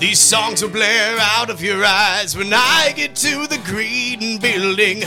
These 0.00 0.18
songs 0.18 0.60
will 0.62 0.70
blare 0.70 1.16
out 1.20 1.48
of 1.48 1.62
your 1.62 1.84
eyes 1.84 2.36
when 2.36 2.52
I 2.52 2.92
get 2.96 3.14
to 3.16 3.46
the 3.46 3.58
green 3.64 4.38
building. 4.40 5.04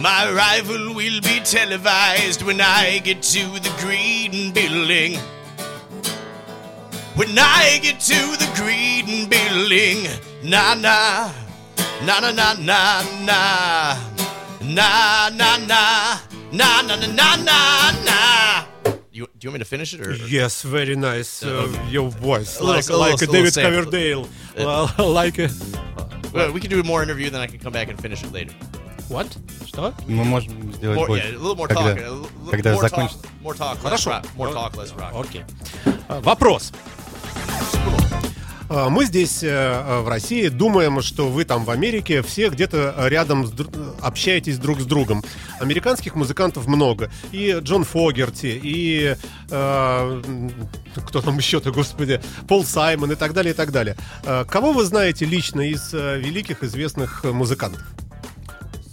My 0.00 0.32
rival 0.32 0.94
will 0.94 1.20
be 1.20 1.38
televised 1.44 2.42
when 2.42 2.60
I 2.60 2.98
get 3.04 3.22
to 3.22 3.44
the 3.60 3.72
green 3.78 4.52
building. 4.52 5.20
When 7.14 7.38
I 7.38 7.78
get 7.80 8.00
to 8.00 8.36
the 8.36 8.50
green 8.56 9.28
building, 9.28 10.08
na 10.42 10.74
na, 10.74 11.30
na 12.05 12.19
na 12.19 12.31
na 12.31 12.53
na 12.53 13.01
na, 13.25 13.97
na 14.61 15.29
na 15.29 15.57
na, 15.57 16.19
na 16.51 16.81
na 16.81 16.95
na 16.95 17.07
na 17.07 17.35
na 17.37 17.91
na. 18.05 18.65
You, 19.11 19.25
do 19.25 19.47
you 19.47 19.49
want 19.49 19.53
me 19.53 19.59
to 19.59 19.65
finish 19.65 19.93
it 19.93 20.01
or? 20.01 20.13
Yes, 20.13 20.61
very 20.61 20.95
nice. 20.95 21.41
Uh, 21.43 21.67
your 21.89 22.09
voice, 22.09 22.59
A 22.59 22.63
little- 22.63 22.75
like, 22.75 22.89
a 22.89 22.93
little- 22.93 22.99
like 22.99 23.13
a 23.13 23.19
little 23.25 23.33
David 23.33 23.53
sample. 23.53 23.71
Coverdale, 23.79 24.29
well, 24.57 24.91
like 25.11 25.39
a, 25.39 25.49
Well, 26.33 26.51
we 26.51 26.59
can 26.59 26.69
do 26.69 26.83
more 26.83 27.01
interview, 27.01 27.29
then 27.31 27.41
I 27.41 27.47
can 27.47 27.57
come 27.59 27.73
back 27.73 27.89
and 27.89 27.99
finish 27.99 28.23
it 28.23 28.31
later. 28.31 28.53
what? 29.09 29.25
Что? 29.65 29.93
Мы 30.07 30.23
можем 30.23 30.71
сделать 30.73 30.97
More, 30.97 31.07
больше. 31.07 31.23
yeah, 31.31 31.37
a 31.37 31.39
little 31.39 31.55
more 31.55 31.67
когда, 31.67 31.95
talk. 31.95 31.97
A 31.97 32.11
little, 32.11 32.51
когда 32.51 32.73
more 32.73 32.81
закончится. 32.81 33.21
talk, 33.23 33.41
more 33.41 33.53
talk, 33.55 33.83
less 33.83 34.03
Хорошо. 34.05 34.09
rock. 34.11 34.25
More 34.35 34.53
talk, 34.53 34.75
less 34.77 34.91
rock. 34.93 35.13
Окей. 35.15 35.43
А, 36.09 36.19
Вопрос. 36.21 36.71
А, 38.68 38.88
Мы 38.88 39.04
здесь, 39.06 39.42
э, 39.42 39.48
э, 39.48 40.00
в 40.00 40.08
России, 40.08 40.48
думаем, 40.48 41.02
что 41.02 41.28
вы 41.28 41.44
там 41.44 41.64
в 41.64 41.70
Америке 41.70 42.22
все 42.22 42.48
где-то 42.48 42.94
рядом 43.08 43.46
с 43.46 43.52
общаетесь 44.00 44.58
друг 44.58 44.80
с 44.80 44.84
другом. 44.84 45.22
Американских 45.60 46.14
музыкантов 46.14 46.66
много. 46.66 47.10
И 47.32 47.58
Джон 47.60 47.84
Фогерти, 47.84 48.60
и 48.62 49.16
э, 49.50 50.22
кто 51.06 51.20
там 51.20 51.38
еще-то, 51.38 51.70
господи, 51.70 52.20
Пол 52.48 52.64
Саймон 52.64 53.12
и 53.12 53.16
так 53.16 53.32
далее, 53.32 53.52
и 53.52 53.56
так 53.56 53.72
далее. 53.72 53.96
Э, 54.24 54.44
Кого 54.48 54.72
вы 54.72 54.84
знаете 54.84 55.24
лично 55.24 55.60
из 55.60 55.92
великих 55.92 56.62
известных 56.62 57.24
музыкантов? 57.24 57.82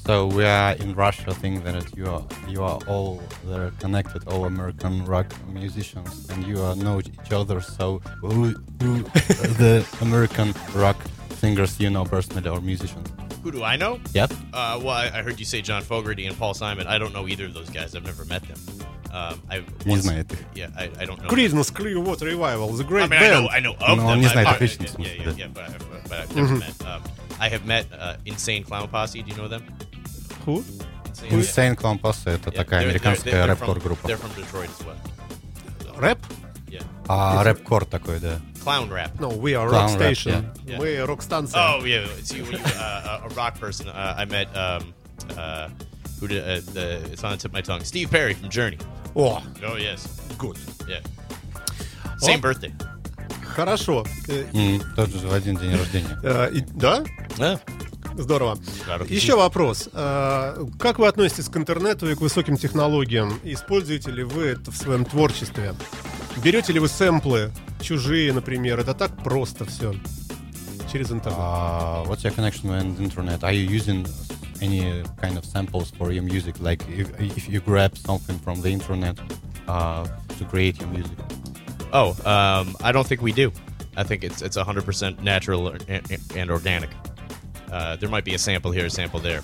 So 0.09 0.27
we 0.27 0.45
are 0.45 0.73
in 0.75 0.95
Russia. 0.95 1.33
Think 1.35 1.65
that 1.65 1.97
you 1.97 2.07
are 2.07 2.23
you 2.49 2.63
are 2.63 2.79
all 2.87 3.23
they're 3.45 3.71
connected, 3.81 4.27
all 4.29 4.45
American 4.45 5.05
rock 5.07 5.27
musicians, 5.49 6.29
and 6.31 6.45
you 6.47 6.61
are 6.63 6.77
know 6.77 7.01
each 7.01 7.33
other. 7.33 7.61
So 7.61 8.01
who, 8.21 8.55
who 8.83 9.03
the 9.59 9.87
American 10.03 10.53
rock 10.75 10.97
singers 11.39 11.81
you 11.81 11.91
know 11.91 12.05
personally 12.05 12.49
or 12.49 12.61
musicians? 12.61 13.09
Who 13.43 13.51
do 13.53 13.63
I 13.63 13.77
know? 13.77 13.99
Yep. 14.15 14.33
Uh, 14.53 14.81
well, 14.83 14.89
I, 14.91 15.07
I 15.19 15.23
heard 15.23 15.39
you 15.39 15.45
say 15.47 15.61
John 15.63 15.83
Fogerty 15.83 16.27
and 16.27 16.37
Paul 16.39 16.55
Simon. 16.55 16.87
I 16.87 16.99
don't 16.99 17.13
know 17.13 17.27
either 17.29 17.45
of 17.47 17.55
those 17.55 17.69
guys. 17.71 17.95
I've 17.95 18.05
never 18.05 18.25
met 18.25 18.43
them. 18.43 18.59
Um, 19.13 19.41
I 19.51 19.59
Не 19.87 19.93
once- 19.93 20.07
знает 20.07 20.27
их. 20.33 20.39
Yeah, 20.55 20.69
I, 20.77 20.91
I 20.99 21.05
don't 21.05 21.23
know. 21.23 21.29
Creedence 21.29 21.73
Clearwater 21.73 22.25
Revival, 22.27 22.69
The 22.73 22.85
I 22.85 22.87
Great 22.89 23.11
mean, 23.11 23.23
I 23.23 23.29
know, 23.29 23.41
Band. 23.43 23.49
I 23.53 23.61
know 23.61 23.75
of 23.81 23.99
No, 23.99 24.07
them. 24.09 24.21
не 24.21 24.27
I- 24.27 24.33
знает 24.33 24.47
I- 24.49 24.55
их 24.55 24.61
лично, 24.61 24.87
в 24.87 24.89
yeah, 24.89 24.95
смысле, 24.95 25.25
yeah, 25.25 25.25
да. 25.25 25.39
yeah, 25.39 25.49
but, 25.79 26.09
but 26.09 26.21
I've 26.21 26.35
never 26.37 26.57
met. 26.57 26.85
Um, 26.87 27.03
I 27.39 27.49
have 27.49 27.65
met 27.67 27.87
uh, 27.93 28.17
Insane 28.27 28.65
Clown 28.65 28.89
Posse. 28.89 29.23
Do 29.23 29.31
you 29.31 29.37
know 29.37 29.47
them? 29.49 29.63
Who? 30.50 30.64
Insane, 31.32 31.76
Clown 31.76 32.00
Posse 32.00 32.30
это 32.30 32.50
Yeah, 32.50 32.56
такая 32.56 32.86
американская 32.88 33.34
they're 33.34 33.48
рэп-кор 33.48 33.76
from- 33.78 33.84
группа. 33.84 34.08
They're 34.08 34.18
from 34.18 34.34
Detroit 34.36 34.70
as 34.80 34.86
well. 34.86 36.00
Рэп? 36.00 36.20
Yeah. 36.68 36.84
А 37.08 37.44
рэп-кор 37.44 37.86
такой, 37.86 38.20
да. 38.20 38.40
Clown 38.64 38.90
rap. 38.90 39.12
No, 39.20 39.30
we 39.30 39.54
are 39.56 39.68
Clown 39.70 39.90
rock 39.92 40.00
rap, 40.00 40.16
station. 40.16 40.46
yeah. 40.66 40.78
Мы 40.80 41.00
рок-станция. 41.06 41.60
Oh 41.60 41.84
yeah, 41.86 42.06
see, 42.24 42.42
when 42.42 42.54
you, 42.54 42.60
uh, 42.78 43.22
a 43.26 43.30
rock 43.36 43.60
person. 43.60 43.88
Uh, 43.88 44.16
I 44.18 44.26
met 44.26 44.48
um, 44.56 44.94
uh, 45.38 45.70
who 46.20 46.28
did 46.28 46.44
uh, 46.44 46.62
the? 46.74 47.00
It's 47.12 47.24
on 47.24 47.32
the 47.32 47.38
tip 47.38 47.46
of 47.52 47.54
my 47.54 47.62
tongue. 47.62 47.84
Steve 47.84 48.10
Perry 48.12 48.34
from 48.34 48.50
Journey. 48.50 48.78
О, 49.16 49.42
Oh 49.64 49.76
yes, 49.78 50.08
good. 50.38 50.58
yeah. 50.88 51.00
Same 52.20 52.40
Oh. 52.40 52.42
birthday. 52.42 52.72
Хорошо. 53.56 54.06
Э, 54.28 54.46
М, 54.54 54.82
Тот 54.96 55.10
же 55.10 55.28
в 55.28 55.34
один 55.34 55.58
день 55.58 55.76
рождения. 55.76 56.18
э, 56.24 56.52
и- 56.54 56.62
Да? 56.76 57.04
Здорово. 58.18 58.58
Здорово. 58.84 59.08
Еще 59.08 59.36
вопрос. 59.36 59.90
Э, 59.94 60.66
Как 60.80 61.00
вы 61.00 61.08
относитесь 61.08 61.50
к 61.50 61.58
интернету 61.58 62.10
и 62.10 62.16
к 62.16 62.22
высоким 62.22 62.58
технологиям? 62.58 63.40
Используете 63.44 64.12
ли 64.12 64.24
вы 64.24 64.46
это 64.48 64.72
в 64.72 64.78
своем 64.78 65.06
творчестве? 65.06 65.74
Берете 66.44 66.74
ли 66.74 66.80
вы 66.80 66.88
сэмплы, 66.88 67.52
чужие, 67.82 68.32
например? 68.34 68.80
Это 68.80 68.94
так 68.94 69.16
просто 69.24 69.66
все. 69.66 69.94
Через 70.92 71.12
интернет. 71.12 71.38
Uh, 71.40 72.04
what's 72.08 72.24
your 72.24 72.32
connection 72.34 72.70
with 72.70 73.00
internet? 73.00 73.44
Are 73.44 73.54
you 73.54 73.64
using 73.64 74.06
any 74.62 75.04
kind 75.22 75.38
of 75.38 75.46
samples 75.46 75.92
for 75.98 76.12
your 76.12 76.24
music? 76.24 76.56
Like 76.60 76.82
if, 76.90 77.10
if 77.20 77.48
you 77.48 77.62
grab 77.62 77.96
something 77.96 78.40
from 78.40 78.62
the 78.62 78.70
internet 78.72 79.18
uh, 79.68 80.06
to 80.40 80.46
create 80.46 80.80
your 80.80 80.90
music? 80.90 81.18
Oh, 81.94 82.10
um, 82.26 82.76
I 82.84 82.92
don't 82.92 83.06
think 83.06 83.22
we 83.22 83.32
do. 83.32 83.52
I 83.96 84.04
think 84.04 84.24
it's 84.24 84.42
it's 84.42 84.58
100% 84.58 85.22
natural 85.22 85.74
and, 85.88 86.02
and 86.36 86.50
organic. 86.52 86.90
Uh, 87.72 87.96
there 87.96 88.10
might 88.10 88.26
be 88.26 88.34
a 88.34 88.38
sample 88.38 88.72
here, 88.72 88.86
a 88.86 88.90
sample 88.90 89.20
there. 89.20 89.42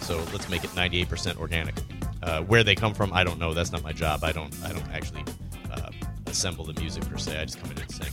So 0.00 0.16
let's 0.32 0.48
make 0.48 0.62
it 0.64 0.70
98% 0.70 1.38
organic. 1.38 1.74
Uh, 2.22 2.42
where 2.42 2.64
they 2.64 2.74
come 2.74 2.94
from, 2.94 3.12
I 3.12 3.24
don't 3.24 3.38
know. 3.38 3.52
That's 3.54 3.72
not 3.72 3.82
my 3.82 3.92
job. 3.92 4.24
I 4.24 4.32
don't 4.32 4.54
I 4.64 4.72
don't 4.72 4.88
actually 4.92 5.24
uh, 5.70 5.90
assemble 6.26 6.64
the 6.64 6.78
music 6.80 7.08
per 7.08 7.18
se. 7.18 7.38
I 7.38 7.44
just 7.44 7.60
come 7.60 7.70
in 7.70 7.78
and 7.78 7.90
sing. 7.90 8.12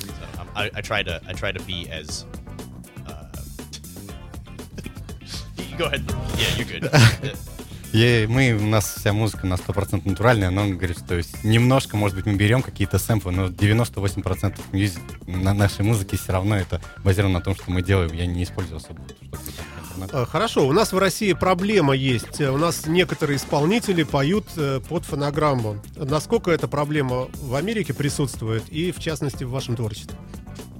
So, 0.00 0.40
um, 0.40 0.48
I, 0.54 0.70
I 0.74 0.80
try 0.80 1.02
to 1.02 1.20
I 1.26 1.32
try 1.32 1.52
to 1.52 1.62
be 1.64 1.88
as. 1.90 2.24
Uh, 3.06 3.24
go 5.78 5.86
ahead. 5.86 6.04
Yeah, 6.36 6.56
you're 6.56 6.80
good. 6.80 7.38
И 7.92 8.26
мы, 8.28 8.52
у 8.52 8.66
нас 8.66 8.96
вся 8.98 9.12
музыка 9.12 9.46
на 9.46 9.54
100% 9.54 10.02
натуральная, 10.04 10.50
но 10.50 10.62
он 10.62 10.76
говорит, 10.76 10.98
что 10.98 11.16
есть 11.16 11.42
немножко, 11.42 11.96
может 11.96 12.16
быть, 12.16 12.26
мы 12.26 12.34
берем 12.34 12.62
какие-то 12.62 12.98
сэмплы, 12.98 13.32
но 13.32 13.46
98% 13.46 14.58
мюзик, 14.72 15.00
на 15.26 15.54
нашей 15.54 15.84
музыки 15.84 16.16
все 16.16 16.32
равно 16.32 16.56
это 16.56 16.80
базировано 17.02 17.38
на 17.38 17.44
том, 17.44 17.54
что 17.54 17.70
мы 17.70 17.82
делаем. 17.82 18.12
Я 18.12 18.26
не 18.26 18.44
использую 18.44 18.76
особо 18.76 19.00
что-то. 19.02 19.38
Э, 20.12 20.26
Хорошо, 20.26 20.66
у 20.66 20.72
нас 20.72 20.92
в 20.92 20.98
России 20.98 21.32
проблема 21.32 21.94
есть. 21.94 22.40
У 22.40 22.56
нас 22.56 22.86
некоторые 22.86 23.36
исполнители 23.36 24.02
поют 24.02 24.46
э, 24.56 24.80
под 24.86 25.04
фонограмму. 25.04 25.76
Насколько 25.96 26.50
эта 26.50 26.68
проблема 26.68 27.28
в 27.34 27.54
Америке 27.54 27.94
присутствует 27.94 28.68
и, 28.68 28.92
в 28.92 28.98
частности, 28.98 29.44
в 29.44 29.50
вашем 29.50 29.76
творчестве? 29.76 30.16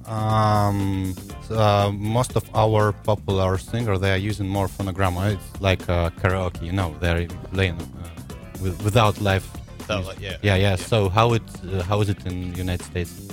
Um, 0.09 1.13
uh, 1.51 1.91
most 1.93 2.35
of 2.35 2.43
our 2.55 2.91
popular 2.91 3.57
singers 3.59 3.99
they 3.99 4.11
are 4.11 4.17
using 4.17 4.47
more 4.47 4.67
phonogram. 4.67 5.13
It's 5.33 5.61
like 5.61 5.87
uh, 5.87 6.09
karaoke, 6.09 6.63
you 6.63 6.71
know, 6.71 6.95
they're 6.99 7.27
playing 7.53 7.79
uh, 7.79 8.33
with, 8.61 8.83
without 8.83 9.21
live. 9.21 9.47
Without 9.77 10.05
music. 10.05 10.21
yeah. 10.21 10.37
yeah, 10.41 10.55
yeah. 10.55 10.69
Yeah. 10.69 10.75
So 10.75 11.09
how 11.09 11.33
it 11.33 11.43
uh, 11.71 11.83
how 11.83 12.01
is 12.01 12.09
it 12.09 12.25
in 12.25 12.55
United 12.55 12.83
States? 12.83 13.27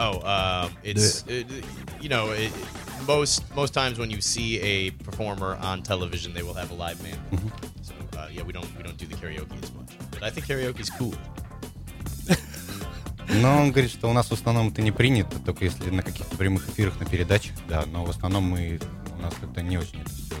Oh, 0.00 0.20
um, 0.26 0.72
it's 0.82 1.24
it, 1.28 1.46
you 2.00 2.08
know 2.08 2.30
it, 2.30 2.50
most 3.06 3.44
most 3.54 3.74
times 3.74 3.98
when 3.98 4.10
you 4.10 4.20
see 4.20 4.60
a 4.60 4.90
performer 4.90 5.56
on 5.60 5.82
television, 5.82 6.32
they 6.32 6.42
will 6.42 6.54
have 6.54 6.70
a 6.70 6.74
live 6.74 7.02
band. 7.02 7.20
So 7.82 7.94
uh, 8.18 8.28
yeah, 8.32 8.42
we 8.42 8.52
don't 8.52 8.68
we 8.76 8.82
don't 8.82 8.96
do 8.96 9.06
the 9.06 9.14
karaoke 9.16 9.62
as 9.62 9.72
much, 9.74 9.90
but 10.10 10.22
I 10.22 10.30
think 10.30 10.46
karaoke 10.46 10.80
is 10.80 10.90
cool. 10.90 11.14
Но 13.40 13.58
он 13.62 13.70
говорит, 13.70 13.90
что 13.90 14.10
у 14.10 14.12
нас 14.12 14.28
в 14.28 14.32
основном 14.32 14.68
это 14.68 14.82
не 14.82 14.90
принято, 14.92 15.38
только 15.38 15.64
если 15.64 15.88
на 15.90 16.02
каких-то 16.02 16.36
прямых 16.36 16.68
эфирах, 16.68 17.00
на 17.00 17.06
передачах, 17.06 17.54
да. 17.68 17.84
Но 17.90 18.04
в 18.04 18.10
основном 18.10 18.44
мы 18.44 18.78
у 19.18 19.22
нас 19.22 19.32
как-то 19.40 19.62
не 19.62 19.78
очень 19.78 20.00
это 20.00 20.10
все. 20.10 20.34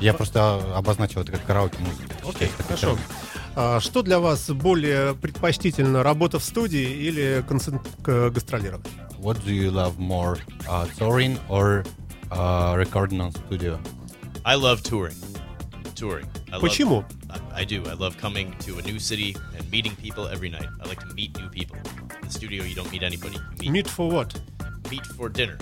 Я 0.00 0.12
просто 0.12 0.56
обозначил 0.76 1.20
это 1.22 1.32
как 1.32 1.44
караоке 1.44 1.78
музыка. 1.78 2.14
Окей, 2.28 2.50
хорошо. 2.66 2.98
А 3.54 3.80
что 3.80 4.02
для 4.02 4.18
вас 4.20 4.50
более 4.50 5.14
предпочтительно, 5.14 6.02
работа 6.02 6.38
в 6.38 6.44
студии 6.44 6.82
или 7.06 7.42
концен- 7.48 7.80
к- 8.02 8.30
гастролировать? 8.30 8.86
What 9.18 9.42
do 9.44 9.50
you 9.52 9.70
love 9.70 9.96
more, 9.98 10.38
uh, 10.68 10.86
touring 10.98 11.38
or 11.48 11.86
uh, 12.30 12.74
recording 12.76 13.20
on 13.20 13.32
studio? 13.32 13.78
I 14.44 14.56
love 14.56 14.82
touring. 14.82 15.14
Touring. 15.96 16.26
I 16.52 16.56
love- 16.56 16.60
Почему? 16.62 17.04
I, 17.30 17.62
I 17.62 17.64
do. 17.64 17.82
I 17.86 17.94
love 17.94 18.16
coming 18.18 18.54
to 18.66 18.78
a 18.78 18.82
new 18.82 18.98
city 18.98 19.34
and 19.58 19.68
meeting 19.70 19.96
people 19.96 20.28
every 20.28 20.50
night. 20.50 20.68
I 20.82 20.86
like 20.88 21.00
to 21.00 21.14
meet 21.14 21.36
new 21.38 21.48
people. 21.48 21.76
In 22.22 22.28
the 22.28 22.30
studio, 22.30 22.64
you 22.64 22.74
don't 22.74 22.90
meet 22.92 23.02
anybody. 23.02 23.36
You 23.62 23.72
meet, 23.72 23.86
Meet 23.86 23.88
for 23.88 24.08
what? 24.10 24.34
meet 24.90 25.04
for 25.16 25.28
dinner, 25.28 25.58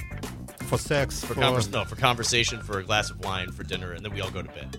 For 0.68 0.76
sex? 0.78 1.20
for 1.20 1.34
for- 1.34 1.40
convers- 1.40 1.70
no, 1.70 1.84
for 1.84 1.96
conversation, 1.96 2.60
for 2.62 2.78
a 2.80 2.82
glass 2.82 3.10
of 3.10 3.24
wine, 3.24 3.50
for 3.52 3.62
dinner, 3.64 3.92
and 3.92 4.04
then 4.04 4.12
we 4.12 4.20
all 4.20 4.30
go 4.30 4.42
to 4.42 4.48
bed. 4.52 4.78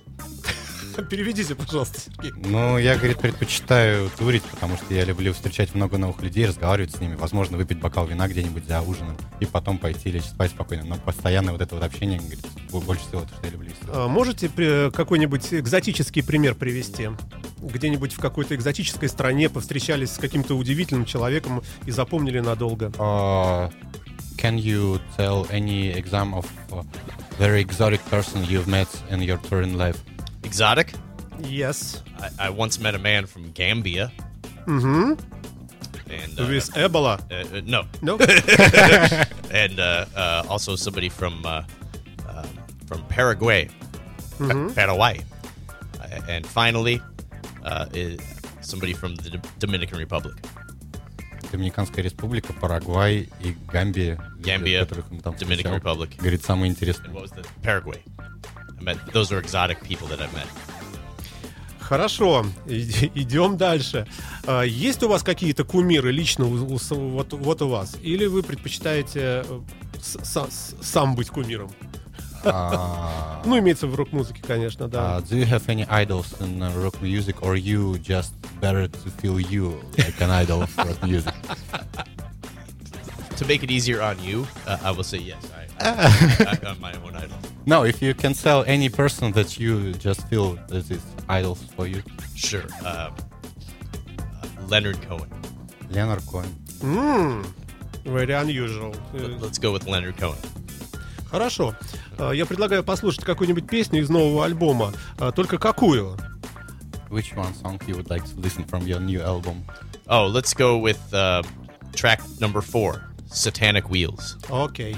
Переведите, 1.09 1.55
пожалуйста, 1.55 1.99
Сергей. 1.99 2.31
Ну, 2.37 2.77
я, 2.77 2.95
говорит, 2.95 3.17
предпочитаю 3.19 4.09
турить, 4.17 4.43
потому 4.43 4.77
что 4.77 4.93
я 4.93 5.03
люблю 5.03 5.33
встречать 5.33 5.75
много 5.75 5.97
новых 5.97 6.21
людей, 6.21 6.45
разговаривать 6.45 6.95
с 6.95 7.01
ними, 7.01 7.15
возможно, 7.15 7.57
выпить 7.57 7.79
бокал 7.79 8.07
вина 8.07 8.27
где-нибудь 8.29 8.65
за 8.65 8.81
ужином 8.81 9.17
и 9.41 9.45
потом 9.45 9.77
пойти 9.77 10.09
лечь 10.11 10.23
спать 10.23 10.51
спокойно. 10.51 10.85
Но 10.85 10.95
постоянно 10.97 11.51
вот 11.51 11.59
это 11.61 11.75
вот 11.75 11.83
общение, 11.83 12.19
говорит, 12.19 12.39
больше 12.81 13.03
всего 13.07 13.21
то, 13.21 13.27
что 13.29 13.45
я 13.45 13.49
люблю. 13.51 13.69
А 13.89 14.07
Можете 14.07 14.49
при- 14.49 14.89
какой-нибудь 14.91 15.53
экзотический 15.53 16.23
пример 16.23 16.55
привести? 16.55 17.09
где-нибудь 17.61 18.13
в 18.13 18.19
какой-то 18.19 18.53
экзотической 18.55 19.09
стране 19.09 19.49
повстречались 19.49 20.11
с 20.11 20.17
каким-то 20.17 20.55
удивительным 20.55 21.05
человеком 21.05 21.63
и 21.87 21.91
запомнили 21.91 22.39
надолго? 22.39 22.87
Uh, 22.99 23.71
can 24.37 24.57
you 24.57 24.99
tell 25.17 25.47
any 25.51 25.91
exam 25.95 26.33
of 26.35 26.45
very 27.39 27.61
exotic 27.61 28.01
person 28.09 28.43
you've 28.47 28.67
met 28.67 28.87
in 29.09 29.19
your 29.21 29.39
touring 29.49 29.75
life? 29.77 29.97
Exotic? 30.43 30.93
Yes. 31.39 32.03
I, 32.39 32.47
I 32.47 32.49
once 32.51 32.79
met 32.79 32.93
a 32.93 32.99
man 32.99 33.25
from 33.25 33.51
Gambia. 33.53 34.11
Mm-hmm. 34.67 35.13
And 36.07 36.39
uh, 36.39 36.45
With 36.47 36.69
Ebola? 36.75 37.19
uh, 37.31 37.57
uh, 37.57 37.61
no, 37.65 37.83
No? 38.03 38.17
and 39.51 39.79
uh, 39.79 40.05
uh, 40.15 40.43
also 40.47 40.75
somebody 40.75 41.09
from 41.09 41.43
uh, 41.45 41.63
from 42.87 43.01
Paraguay, 43.09 43.69
Pa- 44.39 44.73
Paraguay, 44.75 45.21
Uh, 45.97 46.21
and 46.29 46.45
finally 46.45 47.01
uh, 47.63 47.85
somebody 48.61 48.93
from 48.93 49.15
the 49.15 49.29
D- 49.31 49.39
Dominican 49.59 49.97
Republic. 49.97 50.35
Доминиканская 51.51 52.03
республика, 52.03 52.53
Парагвай 52.53 53.29
и 53.41 53.55
Гамбия. 53.71 54.17
Гамбия, 54.39 54.81
которых 54.81 55.11
он 55.11 55.19
там 55.21 55.33
Dominican 55.35 55.55
встречал. 55.55 55.77
Republic. 55.77 56.15
Говорит, 56.19 56.43
самое 56.43 56.71
интересное. 56.71 57.09
And 57.09 57.15
what 57.15 57.23
was 57.23 57.31
the 57.31 57.45
Paraguay? 57.63 58.01
I 58.79 58.83
met 58.83 58.97
those 59.13 59.31
are 59.31 59.39
exotic 59.39 59.81
people 59.83 60.07
that 60.09 60.19
I've 60.21 60.33
met. 60.33 60.47
Хорошо, 61.79 62.45
идем 62.67 63.57
дальше. 63.57 64.07
А, 64.47 64.63
Есть 64.63 65.03
у 65.03 65.07
вас 65.07 65.23
какие-то 65.23 65.63
кумиры 65.63 66.11
лично 66.11 66.45
у- 66.45 66.75
у 66.75 66.77
вот, 67.09 67.33
вот 67.33 67.61
у 67.61 67.67
вас? 67.69 67.95
Или 68.01 68.25
вы 68.25 68.41
предпочитаете 68.43 69.43
э, 69.45 69.61
с- 70.01 70.17
с- 70.23 70.75
сам 70.81 71.15
быть 71.15 71.29
кумиром? 71.29 71.71
А, 72.44 73.42
Ну, 73.44 73.58
имеется 73.58 73.86
в 73.86 73.94
рок-музыке, 73.94 74.42
конечно, 74.46 74.88
да. 74.88 75.18
uh, 75.18 75.22
do 75.22 75.36
you 75.36 75.46
have 75.46 75.66
any 75.68 75.86
idols 75.88 76.34
in 76.40 76.60
uh, 76.62 76.70
rock 76.82 77.00
music 77.02 77.36
or 77.42 77.54
you 77.56 77.98
just 77.98 78.32
better 78.60 78.86
to 78.88 79.10
feel 79.20 79.38
you 79.40 79.80
like 79.98 80.20
an 80.20 80.30
idol 80.30 80.62
of 80.62 80.76
rock 80.78 81.02
music? 81.02 81.32
To 83.36 83.46
make 83.46 83.62
it 83.62 83.70
easier 83.70 84.02
on 84.02 84.16
you, 84.22 84.46
uh, 84.66 84.76
I 84.84 84.90
will 84.90 85.02
say 85.04 85.18
yes. 85.18 85.42
I, 85.80 85.86
I, 86.44 86.58
I'm 86.68 86.78
my 86.80 86.92
own 87.04 87.16
idol. 87.16 87.38
No, 87.64 87.84
if 87.84 88.02
you 88.02 88.12
can 88.12 88.34
tell 88.34 88.64
any 88.66 88.90
person 88.90 89.32
that 89.32 89.58
you 89.58 89.92
just 89.94 90.28
feel 90.28 90.58
that 90.68 90.90
is 90.90 91.00
idols 91.28 91.62
for 91.74 91.86
you. 91.86 92.02
Sure. 92.34 92.64
Um, 92.84 92.86
uh, 92.86 93.12
Leonard 94.68 95.00
Cohen. 95.08 95.30
Ленар 95.90 96.20
Коэн. 96.26 96.52
М, 96.82 97.44
Very 98.04 98.32
unusual. 98.34 98.92
Э, 99.14 99.38
Let's 99.40 99.58
go 99.58 99.72
with 99.72 99.86
Leonard 99.86 100.16
Cohen. 100.18 100.38
Хорошо. 101.35 101.75
А, 102.17 102.31
Я 102.31 102.45
предлагаю 102.45 102.81
послушать 102.81 103.25
какую-нибудь 103.25 103.67
песню 103.67 103.99
из 103.99 104.09
нового 104.09 104.45
альбома. 104.45 104.93
А, 105.17 105.33
Только 105.33 105.57
какую? 105.57 106.17
Which 107.09 107.35
one 107.35 107.53
song 107.61 107.77
you 107.87 107.97
would 107.97 108.07
like 108.07 108.23
to 108.23 108.39
listen 108.41 108.65
from 108.65 108.85
your 108.85 109.01
new 109.01 109.21
album? 109.21 109.65
Oh, 110.07 110.27
let's 110.31 110.53
go 110.55 110.79
with 110.79 110.97
uh, 111.11 111.43
track 111.93 112.21
number 112.39 112.61
four, 112.61 113.01
"Satanic 113.29 113.89
Wheels." 113.89 114.37
Окей. 114.49 114.95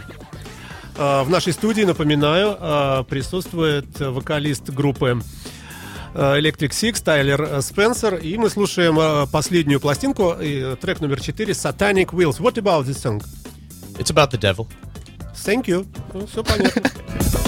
А, 0.96 1.24
В 1.24 1.29
нашей 1.32 1.53
студии, 1.53 1.82
напоминаю, 1.82 3.03
присутствует 3.06 4.00
вокалист 4.00 4.70
группы 4.70 5.20
Electric 6.13 6.70
Six 6.70 7.03
Тайлер 7.03 7.41
э, 7.41 7.62
Спенсер. 7.63 8.13
И 8.17 8.38
мы 8.38 8.51
слушаем 8.51 9.27
последнюю 9.32 9.79
пластинку, 9.79 10.36
трек 10.79 11.01
номер 11.01 11.20
4, 11.20 11.51
Satanic 11.53 12.10
Wheels. 12.12 12.39
What 12.39 12.58
about 12.60 12.86
this 12.86 13.01
song? 13.01 13.24
It's 13.98 14.12
about 14.12 14.29
the 14.29 14.38
devil. 14.38 14.67
Thank 15.46 15.67
you. 15.67 15.86
com 16.17 16.24
o 16.24 16.27
seu. 16.27 17.46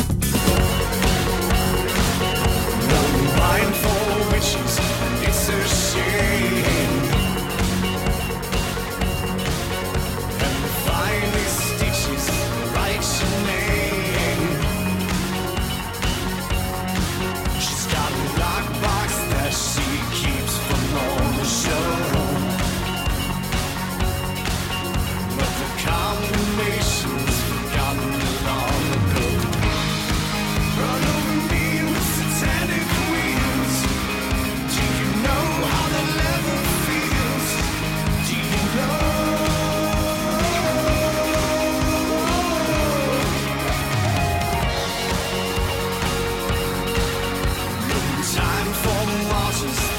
she's 49.60 49.99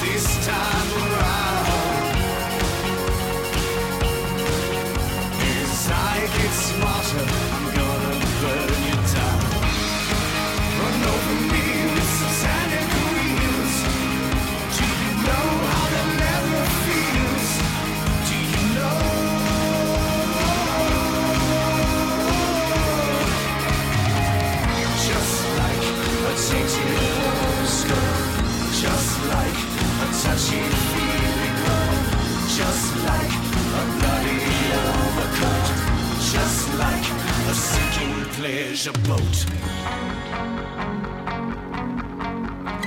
pleasure 38.41 38.93
boat. 39.07 39.47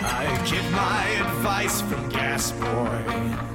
I 0.02 0.26
get 0.50 0.72
my 0.72 1.04
advice 1.28 1.80
from 1.82 2.10
Gas 2.10 2.52
Boy. 2.54 3.53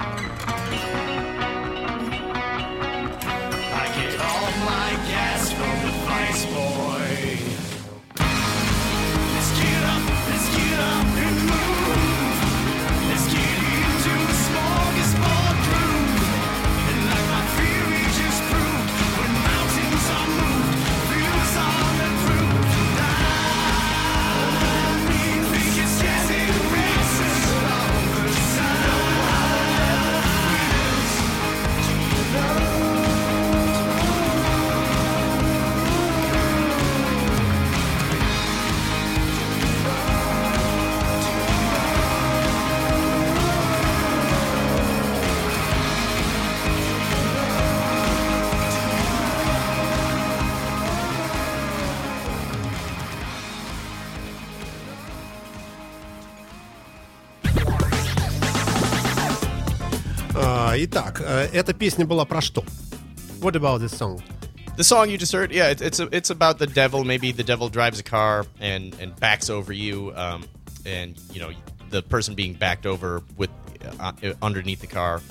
эта 61.54 61.74
песня 61.74 62.06
была 62.06 62.26
про 62.26 62.42
что? 62.42 62.64
What 63.42 63.56
about 63.56 63.82
this 63.82 63.96
song? 63.96 64.22
The 64.76 64.84
song 64.84 65.10
you 65.10 65.18
just 65.18 65.32
heard, 65.32 65.52
yeah, 65.52 65.70
it, 65.70 65.82
it's 65.82 66.00
a, 66.00 66.08
it's 66.12 66.32
about 66.32 66.58
the 66.58 66.66
devil. 66.66 67.04
Maybe 67.04 67.32
the 67.32 67.44
devil 67.44 67.70
drives 67.70 68.00
a 68.00 68.04
car 68.04 68.46
and 68.60 68.96
and 69.00 69.16
backs 69.20 69.50
over 69.50 69.72
you, 69.72 70.14
um, 70.16 70.46
and 70.86 71.16
you 71.32 71.40
know 71.40 71.52
the 71.92 72.02
person 72.02 72.34
being 72.34 72.54
backed 72.54 72.88
over 72.88 73.22
with 73.38 73.52
uh, 74.00 74.14
uh, 74.24 74.34
underneath 74.42 74.82
the 74.82 74.88
car 74.88 75.22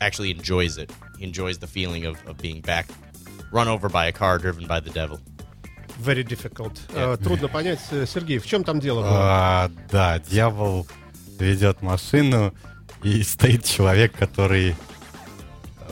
actually 0.00 0.30
enjoys 0.30 0.78
it. 0.78 0.92
He 1.18 1.24
enjoys 1.24 1.58
the 1.58 1.66
feeling 1.66 2.04
of, 2.06 2.16
of 2.28 2.38
being 2.38 2.60
back, 2.60 2.86
run 3.50 3.66
over 3.68 3.88
by 3.88 4.06
a 4.06 4.12
car 4.12 4.38
driven 4.38 4.66
by 4.66 4.80
the 4.80 4.90
devil. 4.90 5.18
Very 5.98 6.22
difficult. 6.22 6.80
Э, 6.94 7.16
Трудно 7.22 7.48
понять. 7.48 7.80
Э, 7.90 8.06
Сергей, 8.06 8.38
в 8.38 8.46
чем 8.46 8.64
там 8.64 8.80
дело 8.80 9.02
было? 9.02 9.10
А, 9.12 9.70
да, 9.90 10.18
дьявол 10.18 10.86
ведет 11.38 11.82
машину, 11.82 12.54
и 13.02 13.22
стоит 13.22 13.64
человек, 13.64 14.16
который 14.16 14.76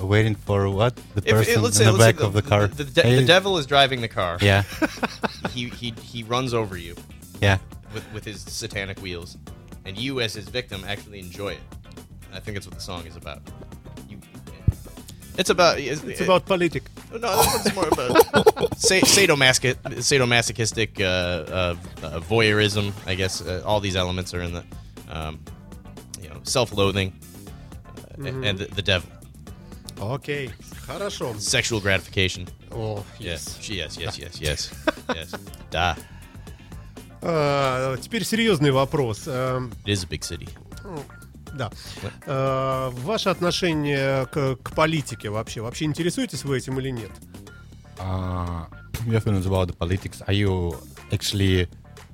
waiting 0.03 0.35
for 0.35 0.69
what? 0.69 0.95
The 1.15 1.21
person 1.21 1.61
let's 1.61 1.79
in 1.79 1.85
say, 1.85 1.91
the 1.91 1.97
back 1.97 2.19
of 2.19 2.33
the 2.33 2.41
car. 2.41 2.67
The, 2.67 2.83
de- 2.83 3.15
the 3.21 3.25
devil 3.25 3.57
is 3.57 3.65
driving 3.65 4.01
the 4.01 4.07
car. 4.07 4.37
Yeah, 4.41 4.63
He, 5.51 5.69
he, 5.69 5.91
he 6.01 6.23
runs 6.23 6.53
over 6.53 6.77
you 6.77 6.95
yeah. 7.41 7.57
with, 7.93 8.05
with 8.13 8.25
his 8.25 8.41
satanic 8.41 8.99
wheels, 9.01 9.37
and 9.85 9.97
you, 9.97 10.19
as 10.21 10.33
his 10.33 10.47
victim, 10.47 10.83
actually 10.87 11.19
enjoy 11.19 11.53
it. 11.53 11.59
I 12.33 12.39
think 12.39 12.55
that's 12.55 12.65
what 12.67 12.75
the 12.75 12.81
song 12.81 13.05
is 13.05 13.15
about. 13.15 13.41
You, 14.09 14.17
it's 15.37 15.49
about. 15.49 15.79
It's, 15.79 16.03
It's 16.03 16.21
about 16.21 16.45
politic. 16.45 16.83
No, 17.11 17.41
it's 17.55 17.75
more 17.75 17.87
about 17.87 18.17
sa- 18.77 19.05
sadomasochi- 19.05 19.75
sadomasochistic 20.01 20.99
uh, 20.99 21.05
uh, 21.05 21.75
uh, 22.03 22.19
voyeurism. 22.21 22.91
I 23.05 23.13
guess 23.15 23.41
uh, 23.41 23.61
all 23.65 23.79
these 23.79 23.95
elements 23.95 24.33
are 24.33 24.41
in 24.41 24.53
the, 24.53 24.63
um, 25.09 25.39
you 26.21 26.29
know, 26.29 26.39
self-loathing, 26.43 27.13
uh, 28.19 28.25
and 28.25 28.57
the, 28.57 28.65
the 28.65 28.81
devil, 28.81 29.09
Окей, 29.99 30.49
хорошо. 30.85 31.31
sexual 31.37 31.81
gratification. 31.81 32.49
О, 32.71 33.03
Yes, 33.19 33.59
yes, 33.61 33.97
yes, 33.97 34.17
yes, 34.17 34.39
yes, 34.39 34.71
yes. 35.07 35.39
Da, 35.71 35.95
А, 37.25 37.95
теперь 37.97 38.25
серьезный 38.25 38.71
вопрос. 38.71 39.23
Эм, 39.27 39.71
it 39.85 39.93
is 39.93 40.03
a 40.03 40.07
big 40.07 40.21
city. 40.21 40.49
Да. 41.53 41.71
Э, 42.25 42.89
Ваше 42.91 43.29
отношение 43.29 44.25
к, 44.25 44.57
к 44.57 44.75
политике 44.75 45.29
вообще? 45.29 45.61
Вообще 45.61 45.85
интересуетесь 45.85 46.43
вы 46.43 46.57
этим 46.57 46.79
или 46.79 46.89
нет? 46.89 47.11
Uh, 47.97 48.65
your 49.05 49.21
feelings 49.23 49.45
about 49.45 49.67
the 49.67 49.73
politics? 49.77 50.21
Are 50.27 50.33
you 50.33 50.75
actually 51.11 51.69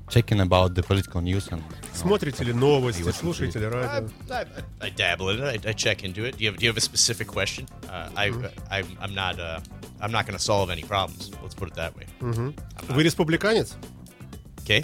checking 0.09 0.39
about 0.41 0.73
the 0.75 0.81
political 0.83 1.21
news 1.21 1.47
and 1.51 1.61
Смотрите 1.93 2.43
ли 2.43 2.53
новости, 2.53 3.03
слушаете 3.11 3.59
ли 3.59 3.65
I, 3.65 3.69
радио? 3.69 4.09
I, 4.29 4.45
I 4.81 4.89
dabble 4.89 5.29
in 5.29 5.39
it. 5.43 5.65
I, 5.65 5.69
I 5.69 5.73
check 5.73 6.03
into 6.03 6.23
it. 6.25 6.37
Do 6.37 6.43
you 6.43 6.49
have 6.51 6.57
Do 6.59 6.65
you 6.65 6.69
have 6.69 6.77
a 6.77 6.81
specific 6.81 7.27
question? 7.27 7.67
Uh, 7.89 8.09
I, 8.15 8.29
I 8.71 8.83
I'm 9.01 9.13
not 9.13 9.39
uh, 9.39 9.59
I'm 10.01 10.11
not 10.11 10.25
going 10.25 10.37
to 10.37 10.43
solve 10.43 10.69
any 10.69 10.83
problems. 10.83 11.31
Let's 11.41 11.55
put 11.55 11.69
it 11.69 11.75
that 11.75 11.95
way. 11.95 12.05
Вы 12.89 13.03
республиканец? 13.03 13.75
Okay. 14.61 14.83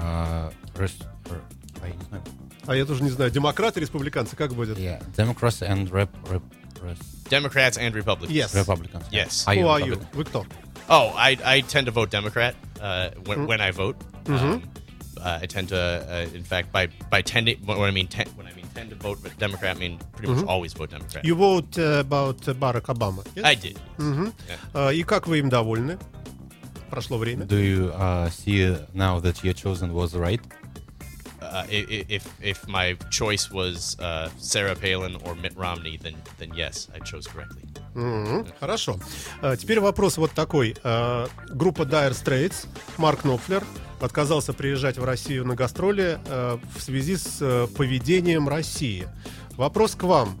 uh, 0.00 0.50
res- 0.74 0.98
or- 1.30 1.40
I 1.82 1.90
don't 1.90 2.12
know. 2.12 2.22
А 2.66 2.76
я 2.76 2.84
тоже 2.84 3.02
не 3.02 3.10
знаю, 3.10 3.30
демократы, 3.30 3.80
республиканцы, 3.80 4.36
как 4.36 4.54
будет? 4.54 4.78
yeah, 4.78 5.02
Democrats 5.16 5.62
and 5.62 5.90
rep, 5.90 6.08
rep, 6.30 6.42
res, 6.80 6.96
Democrats 7.28 7.76
and 7.76 7.92
Republicans. 7.94 8.30
Yes. 8.32 8.54
Republicans? 8.54 9.04
Yes. 9.10 9.44
Are 9.48 9.54
Who 9.54 9.60
you 9.62 9.68
are 9.68 9.80
you? 9.80 9.94
Republican? 9.94 10.08
Вы 10.14 10.24
кто? 10.24 10.46
Oh, 10.89 11.13
I, 11.15 11.37
I 11.43 11.61
tend 11.61 11.85
to 11.87 11.91
vote 11.91 12.09
Democrat 12.11 12.55
uh, 12.81 13.09
when, 13.25 13.45
when 13.47 13.61
I 13.61 13.71
vote. 13.71 13.95
Um, 14.27 14.63
uh, 15.21 15.39
I 15.41 15.45
tend 15.47 15.69
to, 15.69 15.77
uh, 15.79 16.35
in 16.35 16.43
fact, 16.43 16.71
by 16.71 16.87
by 17.09 17.21
tending 17.21 17.57
when 17.65 17.79
I 17.81 17.91
mean 17.91 18.07
ten, 18.07 18.27
when 18.35 18.45
I 18.47 18.53
mean 18.53 18.65
tend 18.75 18.89
to 18.91 18.95
vote 18.95 19.17
Democrat, 19.39 19.75
I 19.75 19.79
mean 19.79 19.99
pretty 20.15 20.33
much 20.33 20.45
always 20.45 20.73
vote 20.73 20.91
Democrat. 20.91 21.25
You 21.25 21.35
vote 21.35 21.77
uh, 21.79 21.99
about 22.05 22.37
Барак 22.59 22.87
Обама. 22.93 23.25
Yes? 23.35 23.43
I 23.45 23.55
did. 23.55 23.79
А, 24.73 24.89
И 24.91 25.03
как 25.03 25.27
вы 25.27 25.39
им 25.39 25.49
довольны? 25.49 25.97
Прошло 26.89 27.17
время. 27.17 27.45
Do 27.45 27.57
you 27.57 27.91
uh, 27.95 28.29
see 28.29 28.77
now 28.93 29.19
that 29.19 29.43
your 29.43 29.53
chosen 29.53 29.91
was 29.93 30.15
right? 30.15 30.39
Uh, 31.41 31.65
i- 31.69 31.85
i- 31.89 32.05
if 32.09 32.25
if 32.41 32.67
my 32.67 32.93
choice 33.09 33.49
was 33.51 33.97
uh, 33.99 34.29
Sarah 34.37 34.75
Palin 34.75 35.15
or 35.25 35.35
Mitt 35.35 35.55
Romney, 35.57 35.97
then 35.97 36.15
then 36.37 36.53
yes, 36.55 36.87
I 36.95 36.99
chose 36.99 37.27
correctly. 37.27 37.63
Мгм, 37.94 38.46
Хорошо. 38.58 38.98
А, 39.40 39.56
Теперь 39.56 39.80
вопрос 39.80 40.16
вот 40.16 40.32
такой. 40.32 40.76
А, 40.82 41.28
Группа 41.50 41.82
Dire 41.82 42.12
Straits, 42.12 42.66
Марк 42.98 43.24
Knopfler 43.24 43.64
отказался 44.00 44.52
приезжать 44.52 44.98
в 44.98 45.04
Россию 45.04 45.44
на 45.46 45.54
гастроли 45.54 46.18
а, 46.26 46.58
в 46.76 46.80
связи 46.80 47.16
с 47.16 47.68
поведением 47.76 48.48
России. 48.48 49.06
Вопрос 49.56 49.94
к 49.94 50.04
вам. 50.04 50.38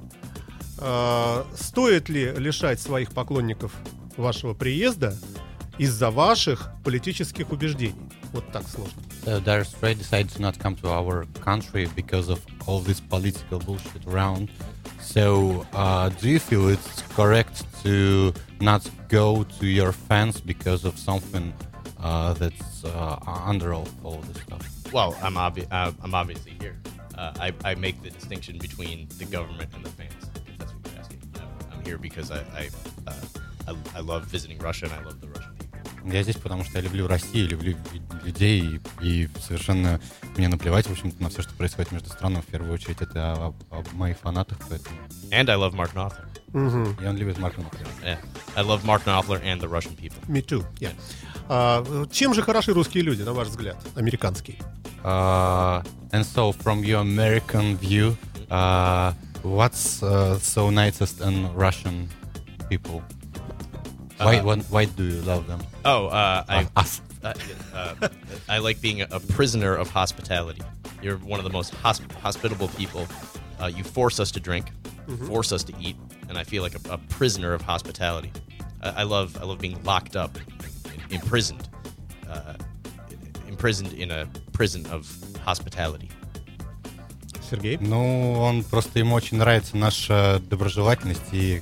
А, 0.78 1.46
Стоит 1.54 2.08
ли 2.08 2.32
лишать 2.32 2.80
своих 2.80 3.12
поклонников 3.12 3.72
вашего 4.16 4.54
приезда 4.54 5.16
из-за 5.78 6.10
ваших 6.10 6.70
политических 6.84 7.50
убеждений? 7.52 7.94
Вот 8.32 8.50
так 8.50 8.66
сложно. 8.68 8.94
So 9.26 9.40
Dire 9.44 9.64
Straits 9.64 9.98
decided 10.00 10.30
to 10.30 10.40
not 10.40 10.58
come 10.58 10.74
to 10.80 10.88
our 10.90 11.26
country 11.44 11.88
because 11.94 12.28
of 12.30 12.40
all 12.66 12.80
this 12.80 12.98
political 13.00 13.58
bullshit 13.60 14.04
around. 14.06 14.48
So, 15.02 15.66
uh, 15.72 16.08
do 16.08 16.28
you 16.30 16.38
feel 16.38 16.68
it's 16.68 17.02
correct 17.14 17.64
to 17.82 18.32
not 18.60 18.88
go 19.08 19.42
to 19.58 19.66
your 19.66 19.92
fans 19.92 20.40
because 20.40 20.84
of 20.84 20.96
something 20.98 21.52
uh, 22.00 22.32
that's 22.34 22.84
uh, 22.84 23.18
under 23.26 23.74
all, 23.74 23.88
all 24.04 24.18
this 24.32 24.42
stuff? 24.42 24.92
Well, 24.92 25.16
I'm 25.22 25.34
obvi- 25.34 25.66
uh, 25.70 25.92
I'm 26.02 26.14
obviously 26.14 26.52
here. 26.60 26.76
Uh, 27.18 27.32
I, 27.40 27.52
I 27.64 27.74
make 27.74 28.02
the 28.02 28.10
distinction 28.10 28.58
between 28.58 29.08
the 29.18 29.24
government 29.26 29.70
and 29.74 29.84
the 29.84 29.90
fans. 29.90 30.12
If 30.46 30.58
that's 30.58 30.72
what 30.72 30.92
you're 30.92 31.00
asking. 31.00 31.20
I'm, 31.34 31.78
I'm 31.78 31.84
here 31.84 31.98
because 31.98 32.30
I 32.30 32.38
I, 32.56 32.70
uh, 33.06 33.14
I 33.68 33.76
I 33.96 34.00
love 34.00 34.24
visiting 34.26 34.58
Russia 34.58 34.86
and 34.86 34.94
I 34.94 35.02
love 35.02 35.20
the 35.20 35.28
Russian. 35.28 35.51
Я 36.04 36.22
здесь, 36.22 36.36
потому 36.36 36.64
что 36.64 36.78
я 36.78 36.84
люблю 36.84 37.06
Россию, 37.06 37.48
люблю 37.48 37.76
людей, 38.24 38.80
и, 39.00 39.24
и 39.24 39.28
совершенно 39.40 40.00
мне 40.36 40.48
наплевать, 40.48 40.86
в 40.86 40.92
общем-то, 40.92 41.22
на 41.22 41.28
все, 41.28 41.42
что 41.42 41.54
происходит 41.54 41.92
между 41.92 42.08
странами. 42.10 42.42
В 42.42 42.46
первую 42.46 42.72
очередь, 42.72 43.00
это 43.00 43.34
о, 43.34 43.54
о 43.70 43.84
моих 43.92 44.18
фанатах, 44.18 44.58
поэтому... 44.68 44.96
And 45.30 45.48
I 45.50 45.56
love 45.56 45.74
Mark 45.74 45.94
Knopfler. 45.94 46.26
И 47.02 47.06
он 47.06 47.16
любит 47.16 47.38
Марка 47.38 47.62
Маклера. 47.62 47.88
Yeah, 48.02 48.18
I 48.54 48.62
love 48.62 48.84
Mark 48.84 49.04
Knopfler 49.04 49.42
and 49.42 49.60
the 49.60 49.68
Russian 49.68 49.96
people. 49.96 50.20
Me 50.28 50.42
too. 50.42 50.64
yeah. 50.80 50.92
А, 51.48 51.84
чем 52.10 52.34
же 52.34 52.42
хороши 52.42 52.72
русские 52.72 53.02
люди, 53.02 53.22
на 53.22 53.32
ваш 53.32 53.48
взгляд, 53.48 53.76
американские? 53.96 54.58
Uh, 55.02 55.82
and 56.12 56.24
so, 56.24 56.52
from 56.52 56.84
your 56.84 57.00
American 57.00 57.76
view, 57.76 58.16
uh, 58.50 59.12
what's 59.42 60.02
uh, 60.02 60.38
so 60.38 60.70
nicest 60.70 61.20
in 61.20 61.52
Russian 61.54 62.08
people? 62.68 63.02
Why, 64.21 64.37
Uh, 64.39 64.43
why, 64.43 64.55
why 64.69 64.85
do 64.85 65.03
you 65.03 65.21
love 65.21 65.47
them? 65.47 65.59
Oh, 65.85 66.07
uh, 66.07 66.43
I 66.49 66.67
Us. 66.75 67.01
uh, 67.23 67.33
uh, 67.73 68.07
I 68.49 68.57
like 68.59 68.81
being 68.81 69.01
a, 69.01 69.07
a 69.11 69.19
prisoner 69.19 69.75
of 69.75 69.89
hospitality. 69.89 70.61
You're 71.01 71.17
one 71.17 71.39
of 71.39 71.43
the 71.45 71.51
most 71.51 71.73
hosp- 71.83 72.11
hospitable 72.13 72.69
people. 72.69 73.07
Uh, 73.61 73.67
you 73.67 73.83
force 73.83 74.19
us 74.19 74.31
to 74.31 74.39
drink, 74.39 74.65
force 75.27 75.51
us 75.51 75.63
to 75.65 75.73
eat, 75.79 75.95
and 76.29 76.37
I 76.37 76.43
feel 76.43 76.63
like 76.63 76.75
a, 76.75 76.93
a 76.93 76.97
prisoner 77.09 77.53
of 77.53 77.61
hospitality. 77.61 78.31
I, 78.81 79.01
I 79.01 79.03
love 79.03 79.37
I 79.41 79.45
love 79.45 79.59
being 79.59 79.77
locked 79.83 80.15
up, 80.15 80.37
imprisoned, 81.09 81.67
uh, 82.29 82.53
imprisoned 83.47 83.93
in 83.93 84.11
a 84.11 84.27
prison 84.51 84.85
of 84.87 85.05
hospitality. 85.45 86.09
Сергей? 87.49 87.77
Ну, 87.79 88.33
он 88.41 88.63
просто 88.63 88.99
ему 88.99 89.15
очень 89.15 89.37
нравится 89.37 89.77
наша 89.77 90.41
доброжелательность 90.49 91.31
и 91.31 91.61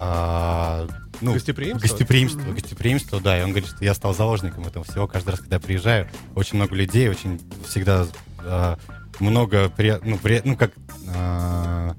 а, 0.00 0.86
ну, 1.21 1.33
Гостеприимство? 1.33 1.87
Гостеприимство, 1.87 2.51
гостеприимство, 2.51 3.21
да. 3.21 3.39
И 3.39 3.43
он 3.43 3.51
говорит, 3.51 3.69
что 3.69 3.83
я 3.83 3.93
стал 3.93 4.13
заложником 4.13 4.65
этого 4.65 4.83
всего. 4.83 5.07
Каждый 5.07 5.31
раз, 5.31 5.39
когда 5.39 5.57
я 5.57 5.59
приезжаю, 5.59 6.07
очень 6.35 6.57
много 6.57 6.75
людей, 6.75 7.09
очень 7.09 7.39
всегда 7.67 8.07
а, 8.39 8.77
много 9.19 9.69
при, 9.69 9.99
ну, 10.03 10.17
при, 10.17 10.41
ну 10.43 10.55
как 10.57 10.71
а, 11.13 11.95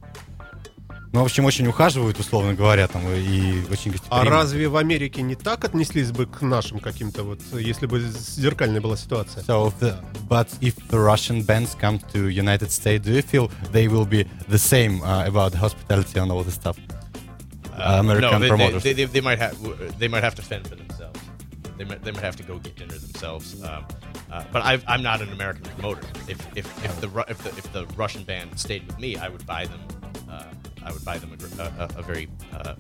ну, 1.13 1.21
в 1.21 1.25
общем, 1.25 1.45
очень 1.45 1.67
ухаживают, 1.67 2.19
условно 2.19 2.55
говоря, 2.55 2.89
там, 2.89 3.03
и 3.07 3.63
очень 3.71 3.91
А 3.91 3.93
гостеприимно. 3.93 4.31
разве 4.31 4.69
в 4.69 4.77
Америке 4.77 5.21
не 5.21 5.35
так 5.35 5.63
отнеслись 5.63 6.11
бы 6.11 6.25
к 6.25 6.41
нашим 6.41 6.79
каким-то 6.79 7.23
вот, 7.23 7.41
если 7.53 7.85
бы 7.85 8.01
зеркальная 8.01 8.81
была 8.81 8.97
ситуация? 8.97 9.43
So, 9.43 9.69
if 9.69 9.79
the, 9.79 9.95
but 10.27 10.49
if 10.63 10.75
the 10.89 10.99
Russian 10.99 11.45
bands 11.45 11.77
come 11.79 12.01
to 12.15 12.29
United 12.29 12.71
States, 12.73 13.05
do 13.05 13.13
you 13.13 13.23
feel 13.23 13.51
they 13.73 13.89
will 13.89 14.07
be 14.07 14.27
the 14.49 14.59
same 14.59 15.03
uh, 15.03 15.27
about 15.27 15.55
hospitality 15.55 16.19
and 16.19 16.33
all 16.33 16.43
this 16.43 16.55
stuff? 16.55 16.79
Uh, 17.73 17.99
American 18.01 18.31
no, 18.31 18.39
they, 18.39 18.45
they, 18.45 18.49
promoters. 18.49 18.83
they, 18.83 18.93
they, 18.93 19.05
they 19.05 19.21
might 19.21 19.39
have 19.39 19.99
they 19.99 20.09
might 20.09 20.23
have 20.23 20.35
to 20.35 20.43
fend 20.43 20.69
for 20.69 20.75
themselves. 20.75 21.21
They 21.79 21.85
might, 21.85 22.03
they 22.05 22.13
might 22.13 22.23
have 22.23 22.37
to 22.37 22.43
go 22.43 22.59
get 22.59 22.77
dinner 22.77 22.95
themselves. 22.95 23.63
Um, 23.63 23.87
uh, 24.31 24.45
but 24.53 24.63
i 24.63 24.79
I'm 24.87 25.03
not 25.03 25.21
an 25.21 25.31
American 25.31 25.65
promoter. 25.65 26.03
If 26.29 26.57
if, 26.57 26.85
if 26.85 27.01
the 27.01 27.25
if 27.29 27.39
the 27.39 27.49
if 27.51 27.73
the 27.73 27.87
Russian 27.97 28.25
band 28.25 28.59
stayed 28.59 28.87
with 28.87 28.99
me, 28.99 29.17
I 29.17 29.29
would 29.29 29.47
buy 29.47 29.67
them. 29.67 29.81
Uh, 30.31 30.45
I 30.85 30.93
would 30.93 31.05
buy 31.05 31.19
them 31.19 31.37
a, 31.59 31.63
a, 31.63 31.67
a, 31.67 31.99
a 31.99 32.03
very 32.03 32.29
uh, 32.53 32.75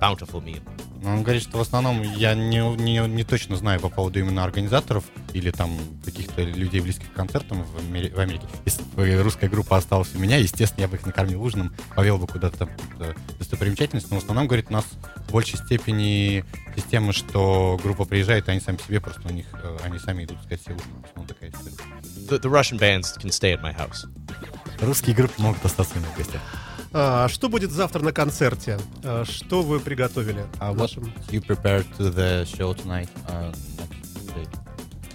bountiful 0.00 0.42
meal. 0.42 0.62
Но 1.02 1.12
Он 1.12 1.22
говорит, 1.22 1.42
что 1.42 1.58
в 1.58 1.60
основном 1.60 2.02
я 2.02 2.34
не, 2.34 2.58
не, 2.76 3.06
не 3.06 3.24
точно 3.24 3.56
знаю 3.56 3.80
по 3.80 3.88
поводу 3.88 4.18
именно 4.18 4.42
организаторов 4.42 5.04
или 5.34 5.50
там 5.50 5.78
каких-то 6.04 6.42
людей, 6.42 6.80
близких 6.80 7.12
к 7.12 7.14
концертам 7.14 7.62
в, 7.64 7.76
Амери- 7.78 8.14
в 8.14 8.18
Америке. 8.18 8.46
Если 8.64 8.82
бы 8.82 9.22
русская 9.22 9.48
группа 9.48 9.76
осталась 9.76 10.14
у 10.14 10.18
меня, 10.18 10.38
естественно, 10.38 10.82
я 10.82 10.88
бы 10.88 10.96
их 10.96 11.06
накормил 11.06 11.42
ужином, 11.42 11.74
повел 11.94 12.18
бы 12.18 12.26
куда-то 12.26 12.58
там 12.58 12.68
какую-то 12.70 13.14
достопримечательность. 13.38 14.10
Но 14.10 14.18
в 14.18 14.22
основном, 14.22 14.46
говорит, 14.46 14.66
у 14.70 14.72
нас 14.72 14.84
в 15.28 15.32
большей 15.32 15.58
степени 15.58 16.44
система, 16.74 17.12
что 17.12 17.78
группа 17.82 18.04
приезжает, 18.04 18.48
и 18.48 18.50
они 18.50 18.60
сами 18.60 18.78
себе 18.78 19.00
просто 19.00 19.28
у 19.28 19.32
них, 19.32 19.46
э, 19.52 19.78
они 19.84 19.98
сами 19.98 20.24
идут 20.24 20.40
искать 20.40 20.62
себе 20.62 20.74
ужин. 20.74 20.88
В 21.02 21.08
основном 21.08 21.26
такая 21.26 21.50
история. 21.50 21.76
The, 22.28 22.40
the 22.40 22.50
Russian 22.50 22.78
bands 22.78 23.16
can 23.16 23.30
stay 23.30 23.52
at 23.52 23.62
my 23.62 23.76
house. 23.76 24.06
Русские 24.80 25.14
группы 25.14 25.40
могут 25.40 25.64
остаться 25.64 25.94
у 25.96 25.98
меня 25.98 26.08
в 26.14 26.18
гостях. 26.18 26.40
А 26.95 27.27
что 27.29 27.47
будет 27.49 27.71
завтра 27.71 28.01
на 28.03 28.11
концерте? 28.11 28.77
А 29.03 29.23
что 29.25 29.61
вы 29.61 29.79
приготовили 29.79 30.45
Uh, 30.59 30.73
what 30.73 30.77
нашим? 30.77 31.11
you 31.29 31.41
prepared 31.41 31.85
to 31.97 32.09
the 32.13 32.45
show 32.45 32.73
tonight? 32.73 33.09
Uh, 33.27 33.51
next 33.77 34.27
day? 34.35 34.47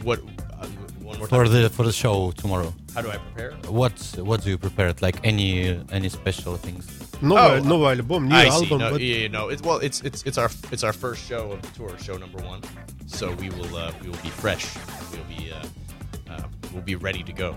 What? 0.03 0.21
Uh, 0.21 0.67
one 1.03 1.19
more 1.19 1.29
For 1.29 1.45
time. 1.45 1.53
the 1.53 1.69
for 1.71 1.85
the 1.85 1.93
show 1.93 2.33
tomorrow. 2.33 2.73
How 2.95 3.03
do 3.03 3.11
I 3.11 3.19
prepare? 3.19 3.53
What 3.69 3.93
what 4.19 4.43
do 4.43 4.51
you 4.51 4.59
prepare? 4.59 4.95
Like 5.01 5.19
any 5.23 5.79
any 5.93 6.09
special 6.09 6.57
things? 6.57 6.87
Новый, 7.23 7.61
Oh. 7.61 7.65
новый 7.65 7.93
альбом, 7.93 8.29
new 8.29 8.35
I 8.37 8.49
see. 8.51 8.65
album. 8.65 8.79
No, 8.81 8.91
but- 8.93 9.01
yeah, 9.01 9.23
yeah, 9.23 9.29
no. 9.29 9.49
It's 9.49 9.63
well, 9.63 9.79
it's 9.79 10.01
it's 10.03 10.23
it's 10.25 10.39
our 10.39 10.51
it's 10.71 10.85
our 10.85 10.93
first 10.93 11.27
show 11.29 11.53
of 11.53 11.63
the 11.63 11.69
tour, 11.77 11.97
show 11.99 12.17
number 12.19 12.39
one. 12.45 12.61
So 13.07 13.33
we 13.41 13.49
will 13.51 13.75
uh, 13.77 13.93
we 14.03 14.09
will 14.11 14.23
be 14.23 14.31
fresh. 14.31 14.67
We'll 15.13 15.25
be 15.25 15.51
uh, 15.53 16.33
uh, 16.33 16.43
we'll 16.73 16.83
be 16.85 16.97
ready 16.97 17.23
to 17.23 17.33
go. 17.33 17.57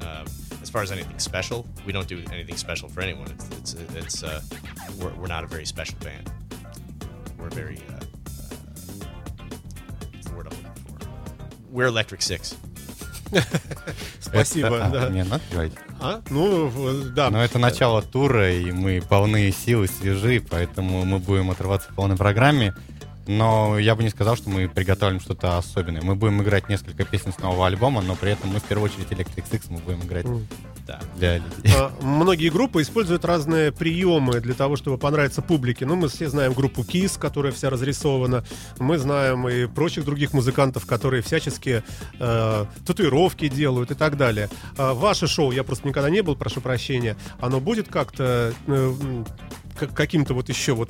Um, 0.00 0.24
as 0.69 0.71
far 0.71 0.83
as 0.83 0.91
anything 0.91 1.17
special, 1.17 1.65
we 1.83 1.91
don't 1.91 2.07
do 2.07 2.21
anything 2.31 2.55
special 2.55 2.89
for 2.89 3.01
anyone. 3.01 3.25
It's 3.31 3.73
it's 3.73 3.73
it's 3.95 4.23
uh, 4.23 4.39
we're, 5.01 5.11
we're 5.19 5.25
not 5.35 5.43
a 5.43 5.47
very 5.47 5.65
special 5.65 5.97
band. 6.05 6.31
We're 7.39 7.49
very 7.49 7.79
uh, 7.89 7.93
uh, 7.93 8.05
what's 10.13 10.27
the 10.27 10.35
word 10.35 10.47
I'm 10.51 10.57
looking 10.61 10.83
for? 10.85 11.07
We're 11.71 11.87
Electric 11.87 12.21
Six. 12.21 12.55
Спасибо, 14.19 14.67
Это- 14.75 14.85
а, 14.85 14.89
да. 14.89 15.09
мне 15.09 15.23
надо 15.23 15.43
говорить? 15.51 15.73
А? 15.99 16.21
Ну, 16.29 16.71
да. 17.15 17.31
Но 17.31 17.43
это 17.43 17.57
начало 17.57 18.03
тура, 18.03 18.53
и 18.53 18.71
мы 18.71 19.01
полны 19.01 19.51
силы, 19.51 19.87
свежи, 19.87 20.39
поэтому 20.39 21.03
мы 21.03 21.17
будем 21.17 21.49
отрываться 21.49 21.91
в 21.91 21.95
полной 21.95 22.15
программе. 22.15 22.75
Но 23.29 23.77
я 23.77 23.93
бы 23.95 24.01
не 24.01 24.09
сказал, 24.09 24.35
что 24.35 24.49
мы 24.49 24.67
приготовим 24.67 25.19
что-то 25.19 25.59
особенное. 25.59 26.01
Мы 26.01 26.15
будем 26.15 26.41
играть 26.41 26.67
несколько 26.67 27.05
песен 27.05 27.31
с 27.31 27.37
нового 27.37 27.67
альбома, 27.67 28.01
но 28.01 28.15
при 28.15 28.31
этом 28.31 28.49
мы 28.49 28.59
в 28.59 28.63
первую 28.63 28.89
очередь 28.89 29.11
Electric 29.11 29.43
Six 29.47 29.65
мы 29.69 29.77
будем 29.77 30.01
играть 30.01 30.25
Да. 30.87 30.99
для 31.15 31.37
людей. 31.37 31.71
А, 31.77 31.91
Многие 32.01 32.49
группы 32.49 32.81
используют 32.81 33.23
разные 33.25 33.71
приемы 33.71 34.39
для 34.39 34.55
того, 34.55 34.77
чтобы 34.77 34.97
понравиться 34.97 35.43
публике. 35.43 35.85
Ну, 35.85 35.95
мы 35.95 36.07
все 36.09 36.27
знаем 36.27 36.53
группу 36.53 36.81
Kiss, 36.81 37.19
которая 37.19 37.51
вся 37.51 37.69
разрисована. 37.69 38.43
Мы 38.79 38.97
знаем 38.97 39.47
и 39.47 39.67
прочих 39.67 40.05
других 40.05 40.33
музыкантов, 40.33 40.87
которые 40.87 41.21
всячески 41.21 41.83
э, 42.19 42.65
татуировки 42.87 43.47
делают 43.47 43.91
и 43.91 43.93
так 43.93 44.17
далее. 44.17 44.49
А 44.75 44.95
ваше 44.95 45.27
шоу, 45.27 45.51
я 45.51 45.63
просто 45.63 45.87
никогда 45.87 46.09
не 46.09 46.21
был, 46.23 46.35
прошу 46.35 46.61
прощения, 46.61 47.15
оно 47.39 47.59
будет 47.59 47.89
как-то 47.89 48.55
э, 48.65 48.93
каким-то 49.93 50.33
вот 50.33 50.49
еще 50.49 50.73
вот, 50.73 50.89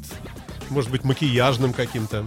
может 0.71 0.91
быть, 0.91 1.05
макияжным 1.05 1.73
каким-то. 1.73 2.27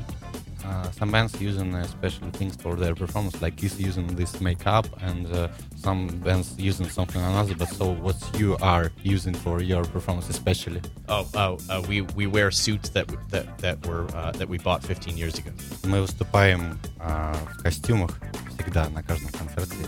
Uh, 0.63 0.91
some 0.99 1.09
bands 1.11 1.33
using 1.39 1.73
uh, 1.73 1.87
special 1.87 2.29
things 2.31 2.57
for 2.57 2.75
their 2.75 2.93
performance, 2.93 3.41
like 3.41 3.55
Kiss 3.55 3.79
using 3.79 4.05
this 4.17 4.41
makeup, 4.41 4.85
and 5.01 5.25
uh, 5.33 5.47
some 5.77 6.07
bands 6.25 6.53
using 6.57 6.89
something 6.89 7.21
another. 7.21 7.55
But 7.55 7.69
so, 7.69 7.91
what 7.93 8.17
you 8.37 8.57
are 8.61 8.91
using 9.01 9.33
for 9.33 9.61
your 9.61 9.85
performance, 9.85 10.27
especially? 10.29 10.81
Oh, 11.07 11.25
oh, 11.35 11.57
uh, 11.69 11.81
we 11.87 12.01
we 12.17 12.27
wear 12.27 12.51
suits 12.51 12.89
that 12.89 13.07
w- 13.07 13.25
that 13.29 13.57
that 13.59 13.85
were 13.87 14.07
uh, 14.13 14.33
that 14.33 14.49
we 14.49 14.57
bought 14.57 14.83
15 14.83 15.15
years 15.15 15.37
ago. 15.39 15.51
Мы 15.85 16.01
выступаем 16.01 16.77
а, 16.99 17.33
в 17.53 17.63
костюмах 17.63 18.11
всегда 18.59 18.89
на 18.89 19.01
каждом 19.03 19.29
концерте. 19.29 19.87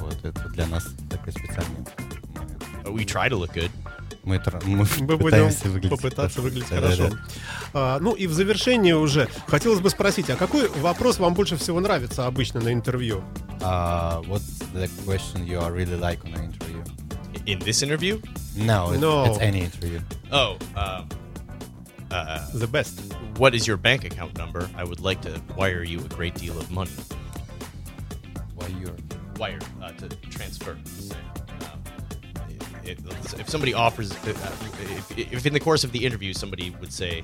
Вот 0.00 0.18
это 0.24 0.48
для 0.48 0.66
нас 0.66 0.88
такой 1.08 1.32
специальный 1.32 1.70
момент. 1.70 1.94
Uh, 2.84 2.90
We 2.92 3.04
try 3.04 3.28
to 3.28 3.36
look 3.36 3.52
good. 3.52 3.70
Мы, 4.23 4.35
тр- 4.35 4.61
мы 4.65 4.85
Мы 5.07 5.17
будем 5.17 5.47
выглядеть 5.63 5.89
попытаться 5.89 6.39
хорошо. 6.39 6.41
выглядеть 6.41 6.69
Да-да-да. 6.69 6.95
хорошо. 6.95 7.17
А, 7.73 7.99
ну 7.99 8.13
и 8.13 8.27
в 8.27 8.33
завершение 8.33 8.95
уже 8.97 9.27
хотелось 9.47 9.79
бы 9.79 9.89
спросить, 9.89 10.29
а 10.29 10.35
какой 10.35 10.67
вопрос 10.69 11.19
вам 11.19 11.33
больше 11.33 11.55
всего 11.57 11.79
нравится 11.79 12.27
обычно 12.27 12.59
на 12.59 12.73
интервью? 12.73 13.23
Uh, 13.61 14.21
what's 14.27 14.61
the 14.73 14.87
question 15.05 15.45
you 15.45 15.59
are 15.59 15.71
really 15.71 15.97
like 15.99 16.23
on 16.25 16.33
an 16.35 16.45
interview? 16.53 16.83
In 17.45 17.59
this 17.59 17.81
interview, 17.81 18.21
No, 18.55 18.91
it's, 18.91 18.99
No. 19.01 19.25
it's 19.25 19.39
any 19.39 19.61
interview. 19.61 19.99
oh, 20.31 20.57
um, 20.75 21.07
uh, 22.11 22.39
The 22.53 22.67
best. 22.67 22.99
what 23.37 23.55
is 23.55 23.65
your 23.67 23.77
bank 23.77 24.03
account 24.03 24.37
number? 24.37 24.69
I 24.75 24.83
would 24.83 24.99
like 24.99 25.21
to 25.21 25.41
wire 25.57 25.83
you 25.83 25.99
a 25.99 26.07
great 26.15 26.35
deal 26.35 26.57
of 26.57 26.69
money. 26.71 26.91
You're 28.79 28.93
Wire 29.39 29.59
uh, 29.81 29.91
to 29.93 30.09
transfer. 30.29 30.77
say. 30.85 31.15
Um, 32.89 33.05
it- 33.07 33.39
if 33.39 33.49
somebody 33.49 33.73
offers, 33.73 34.11
uh, 34.11 34.15
if, 35.17 35.33
if 35.33 35.45
in 35.45 35.53
the 35.53 35.59
course 35.59 35.83
of 35.83 35.91
the 35.91 36.05
interview 36.05 36.33
somebody 36.33 36.73
would 36.81 36.91
say, 36.93 37.23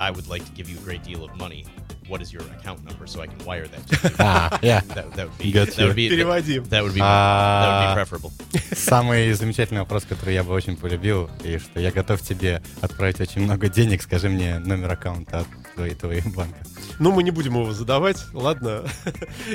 "I 0.00 0.10
would 0.10 0.28
like 0.28 0.44
to 0.44 0.52
give 0.52 0.68
you 0.70 0.76
a 0.78 0.82
great 0.84 1.02
deal 1.02 1.24
of 1.24 1.34
money," 1.36 1.64
what 2.08 2.22
is 2.22 2.32
your 2.32 2.42
account 2.58 2.82
number 2.84 3.06
so 3.06 3.20
I 3.20 3.26
can 3.26 3.38
wire 3.44 3.66
that? 3.68 3.86
To 3.88 4.08
you? 4.08 4.14
Ah, 4.18 4.58
yeah. 4.62 4.80
that, 4.94 5.12
that 5.16 5.28
would 5.28 5.38
be 5.38 5.52
Got 5.52 5.68
that 5.76 5.86
would 5.86 5.96
be 5.96 6.08
Переводим. 6.08 6.64
that 6.70 6.82
would 6.82 6.94
be 6.94 7.00
that 7.00 7.68
would 7.70 7.84
be 7.84 7.90
А, 7.92 7.94
preferable. 7.94 8.32
Самый 8.74 9.32
замечательный 9.32 9.80
вопрос, 9.80 10.04
который 10.04 10.34
я 10.34 10.42
бы 10.44 10.52
очень 10.52 10.76
полюбил, 10.76 11.30
и 11.44 11.58
что 11.58 11.80
я 11.80 11.90
готов 11.90 12.20
тебе 12.22 12.62
отправить 12.80 13.20
очень 13.20 13.42
много 13.42 13.68
денег, 13.68 14.02
скажи 14.02 14.28
мне 14.28 14.58
номер 14.58 14.92
аккаунта 14.92 15.40
от 15.40 15.46
твоей, 15.74 15.94
твоего 15.94 16.30
банка. 16.30 16.58
Ну, 16.98 17.12
мы 17.12 17.22
не 17.22 17.30
будем 17.30 17.54
его 17.54 17.72
задавать, 17.72 18.24
ладно. 18.32 18.82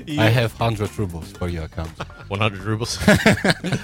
И- 0.05 0.17
I 0.17 0.31
have 0.31 0.51
100 0.57 0.89
rubles 0.97 1.25
for 1.37 1.49
your 1.49 1.65
account. 1.65 1.89
100 2.29 2.63
rubles. 2.63 2.99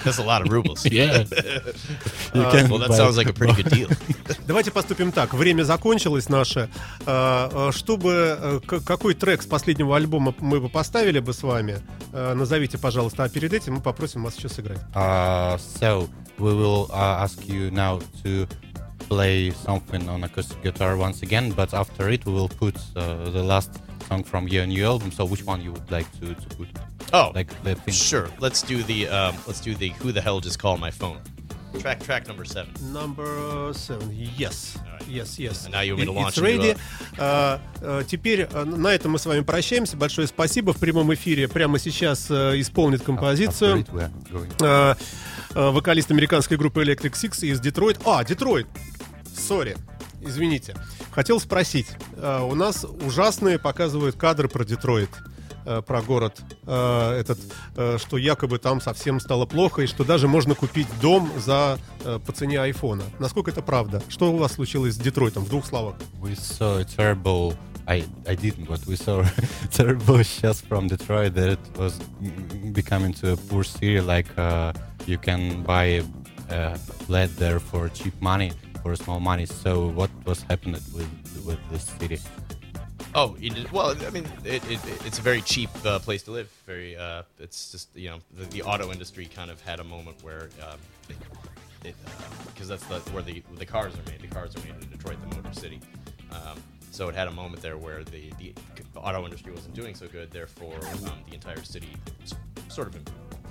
That's 0.03 0.17
a 0.17 0.23
lot 0.23 0.41
of 0.41 0.49
rubles. 0.49 0.85
Yeah. 0.85 1.25
well, 2.33 2.79
that 2.79 2.93
sounds 2.95 3.17
like 3.17 3.29
a 3.29 3.33
pretty 3.33 3.61
good 3.61 3.69
deal. 3.69 3.89
Давайте 4.47 4.71
поступим 4.71 5.11
так. 5.11 5.33
Время 5.33 5.63
закончилось 5.63 6.29
наше. 6.29 6.69
А, 7.05 7.49
а, 7.53 7.71
Чтобы 7.71 8.37
э, 8.39 8.59
какой 8.85 9.13
трек 9.13 9.41
с 9.41 9.45
последнего 9.45 9.95
альбома 9.95 10.33
мы 10.39 10.59
бы 10.59 10.69
поставили 10.69 11.19
бы 11.19 11.33
с 11.33 11.43
вами, 11.43 11.79
э, 12.13 12.33
назовите, 12.33 12.77
пожалуйста. 12.77 13.23
А 13.25 13.29
перед 13.29 13.53
этим 13.53 13.75
мы 13.75 13.81
попросим 13.81 14.23
вас 14.23 14.37
еще 14.37 14.49
сыграть. 14.49 14.79
Uh, 14.93 15.57
so 15.79 16.09
we 16.37 16.53
will 16.53 16.89
uh, 16.91 17.23
ask 17.23 17.45
you 17.47 17.69
now 17.71 18.01
to 18.23 18.47
play 19.08 19.50
something 19.50 20.08
on 20.08 20.24
acoustic 20.24 20.62
guitar 20.62 20.96
once 20.96 21.22
again, 21.22 21.50
but 21.52 21.72
after 21.74 22.08
it 22.10 22.24
we 22.26 22.32
will 22.32 22.48
put 22.48 22.76
uh, 22.96 23.30
the 23.30 23.42
last 23.42 23.70
song 24.08 24.22
from 24.24 24.48
your 24.48 24.66
new 24.66 24.84
album. 24.84 25.10
So 25.12 25.24
which 25.24 25.44
one 25.44 25.60
you 25.62 25.72
would 25.72 25.90
like 25.90 26.06
to, 26.20 26.34
to 26.34 26.56
put? 26.56 26.68
Oh, 27.12 27.30
Like 27.34 27.48
the 27.62 27.74
thing. 27.74 27.94
sure. 27.94 28.28
Let's 28.40 28.62
do 28.62 28.82
the 28.82 29.08
um, 29.08 29.34
let's 29.46 29.60
do 29.60 29.74
the 29.74 29.90
Who 30.00 30.12
the 30.12 30.20
hell 30.20 30.40
just 30.40 30.58
called 30.58 30.80
my 30.80 30.90
phone? 30.90 31.18
Track 31.80 32.04
track 32.04 32.28
number 32.28 32.44
seven. 32.44 32.70
Number 32.92 33.72
seven. 33.74 34.08
Yes. 34.38 34.78
Alright. 34.86 35.08
Yes, 35.08 35.38
yes. 35.40 35.64
And 35.64 35.72
now 35.74 35.80
you 35.80 35.96
want 35.96 36.00
me 36.00 36.06
to 36.06 36.12
It's 36.12 36.22
launch 36.22 36.38
into 36.38 36.42
ready. 36.44 36.76
А, 37.18 37.60
а, 37.82 38.04
Теперь 38.04 38.44
а, 38.52 38.64
на 38.64 38.88
этом 38.94 39.10
мы 39.12 39.18
с 39.18 39.26
вами 39.26 39.40
прощаемся. 39.40 39.96
Большое 39.96 40.28
спасибо. 40.28 40.72
В 40.72 40.78
прямом 40.78 41.12
эфире 41.14 41.48
прямо 41.48 41.78
сейчас 41.80 42.30
э, 42.30 42.60
исполнит 42.60 43.00
After 43.00 43.04
композицию. 43.06 43.76
it 43.78 43.88
we 43.92 44.02
are 44.02 44.12
going. 44.32 44.52
э, 44.60 44.94
э, 45.56 45.70
вокалист 45.70 46.10
американской 46.12 46.56
группы 46.56 46.80
Electric 46.84 47.12
Six 47.14 47.44
из 47.44 47.58
Детройт. 47.60 47.98
А, 48.06 48.22
Детройт. 48.24 48.68
Сори. 49.39 49.75
Извините. 50.21 50.75
Хотел 51.11 51.39
спросить. 51.39 51.87
э, 52.17 52.41
у 52.41 52.55
нас 52.55 52.85
ужасные 53.05 53.57
показывают 53.57 54.15
кадры 54.17 54.47
про 54.49 54.63
Детройт. 54.65 55.09
э, 55.65 55.81
Про 55.81 56.01
город 56.01 56.41
э, 56.67 57.17
этот, 57.19 57.39
что 58.01 58.17
якобы 58.17 58.59
там 58.59 58.81
совсем 58.81 59.19
стало 59.19 59.45
плохо, 59.45 59.81
и 59.83 59.87
что 59.87 60.03
даже 60.03 60.27
можно 60.27 60.55
купить 60.55 60.87
дом 61.01 61.31
за 61.37 61.77
по 62.25 62.31
цене 62.33 62.59
айфона. 62.61 63.03
Насколько 63.19 63.51
это 63.51 63.61
правда? 63.61 64.01
Что 64.09 64.31
у 64.31 64.37
вас 64.37 64.53
случилось 64.53 64.95
с 64.95 64.97
Детройтом? 64.97 65.43
В 65.45 65.49
двух 65.49 65.65
словах. 65.65 65.95
We 66.21 66.35
saw 66.35 66.79
a 66.79 66.83
terrible. 66.85 67.55
I 67.87 68.03
I 68.27 68.35
didn't, 68.35 68.67
but 68.67 68.85
we 68.85 68.95
saw 68.95 69.25
terrible 69.71 70.21
shots 70.23 70.61
from 70.61 70.87
Detroit 70.87 71.33
that 71.33 71.49
it 71.57 71.59
was 71.77 71.93
becoming 72.73 73.13
to 73.21 73.33
a 73.33 73.37
poor 73.37 73.63
city. 73.63 73.99
Like 73.99 74.27
uh, 74.37 74.73
you 75.07 75.17
can 75.17 75.63
buy 75.63 76.03
a 76.51 76.77
flat 77.07 77.29
there 77.37 77.59
for 77.59 77.89
cheap 77.89 78.13
money, 78.21 78.51
for 78.81 78.95
small 78.95 79.19
money. 79.19 79.45
So 79.45 79.87
what 79.87 80.09
was 80.25 80.41
happening 80.43 80.81
with 80.93 81.45
with 81.45 81.59
this 81.71 81.83
city? 81.83 82.19
Oh, 83.15 83.35
did, 83.35 83.71
well, 83.71 83.95
I 84.05 84.09
mean, 84.11 84.27
it, 84.45 84.63
it, 84.69 84.79
it's 85.03 85.17
a 85.17 85.21
very 85.21 85.41
cheap 85.41 85.69
uh, 85.83 85.97
place 85.97 86.21
to 86.23 86.31
live. 86.31 86.49
Very, 86.67 86.95
uh, 86.95 87.23
it's 87.39 87.71
just 87.71 87.89
you 87.95 88.09
know, 88.11 88.19
the, 88.37 88.45
the 88.45 88.61
auto 88.61 88.91
industry 88.91 89.25
kind 89.25 89.49
of 89.49 89.59
had 89.61 89.79
a 89.79 89.83
moment 89.83 90.23
where 90.23 90.49
um, 90.61 90.77
it, 91.09 91.17
it 91.83 91.95
because 92.53 92.67
that's 92.67 92.85
the, 92.85 92.99
where 93.11 93.23
the 93.23 93.41
the 93.57 93.65
cars 93.65 93.93
are 93.95 94.11
made. 94.11 94.21
The 94.21 94.27
cars 94.27 94.55
are 94.55 94.59
made 94.59 94.75
in 94.83 94.89
Detroit, 94.89 95.17
the 95.27 95.35
Motor 95.35 95.53
City. 95.53 95.79
Um, 96.31 96.61
so 96.91 97.09
it 97.09 97.15
had 97.15 97.27
a 97.27 97.31
moment 97.31 97.61
there 97.61 97.77
where 97.77 98.03
the, 98.03 98.29
the 98.37 98.53
auto 98.95 99.23
industry 99.23 99.53
wasn't 99.53 99.73
doing 99.73 99.95
so 99.95 100.07
good. 100.07 100.31
Therefore, 100.31 100.75
um, 101.05 101.11
the 101.27 101.33
entire 101.33 101.63
city 101.63 101.95
sort 102.67 102.89
of 102.89 102.97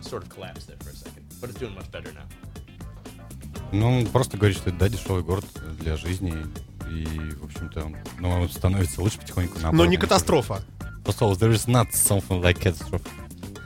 sort 0.00 0.22
of 0.22 0.28
collapsed 0.28 0.68
there 0.68 0.76
for 0.80 0.90
a 0.90 0.94
second. 0.94 1.24
But 1.40 1.50
it's 1.50 1.58
doing 1.58 1.74
much 1.74 1.90
better 1.90 2.12
now. 2.12 2.26
Ну, 3.72 4.06
просто 4.06 4.36
говорит, 4.38 4.56
что 4.56 4.70
это 4.70 4.78
да, 4.78 4.88
дешевый 4.88 5.22
город 5.22 5.44
для 5.78 5.96
жизни. 5.96 6.34
И, 6.90 7.04
в 7.40 7.44
общем-то, 7.44 7.90
ну, 8.18 8.30
он 8.30 8.48
становится 8.48 9.02
лучше 9.02 9.18
потихоньку. 9.18 9.56
Но 9.56 9.62
наоборот, 9.64 9.90
не 9.90 9.96
он- 9.96 10.00
катастрофа. 10.00 10.62
So 11.04 11.32
there 11.34 11.52
is 11.52 11.66
not 11.66 11.92
something 11.92 12.40
like 12.42 12.58
catastrophe. 12.60 13.08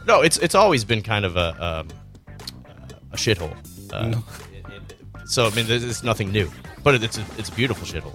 No, 0.07 0.23
it's 0.23 0.39
it's 0.39 0.55
always 0.55 0.85
been 0.85 1.03
kind 1.03 1.25
of 1.25 1.37
a 1.37 1.55
um, 1.61 1.89
a 3.13 3.17
shithole. 3.17 3.55
Uh, 3.93 4.11
it- 4.53 4.65
it- 4.69 5.29
so 5.29 5.47
I 5.47 5.51
mean, 5.51 5.67
there's 5.67 5.85
it's 5.85 6.03
nothing 6.05 6.31
new, 6.33 6.49
but 6.85 6.95
it's 6.95 7.19
a, 7.19 7.23
it's 7.39 7.49
a 7.49 7.53
beautiful 7.53 7.85
shithole, 7.87 8.15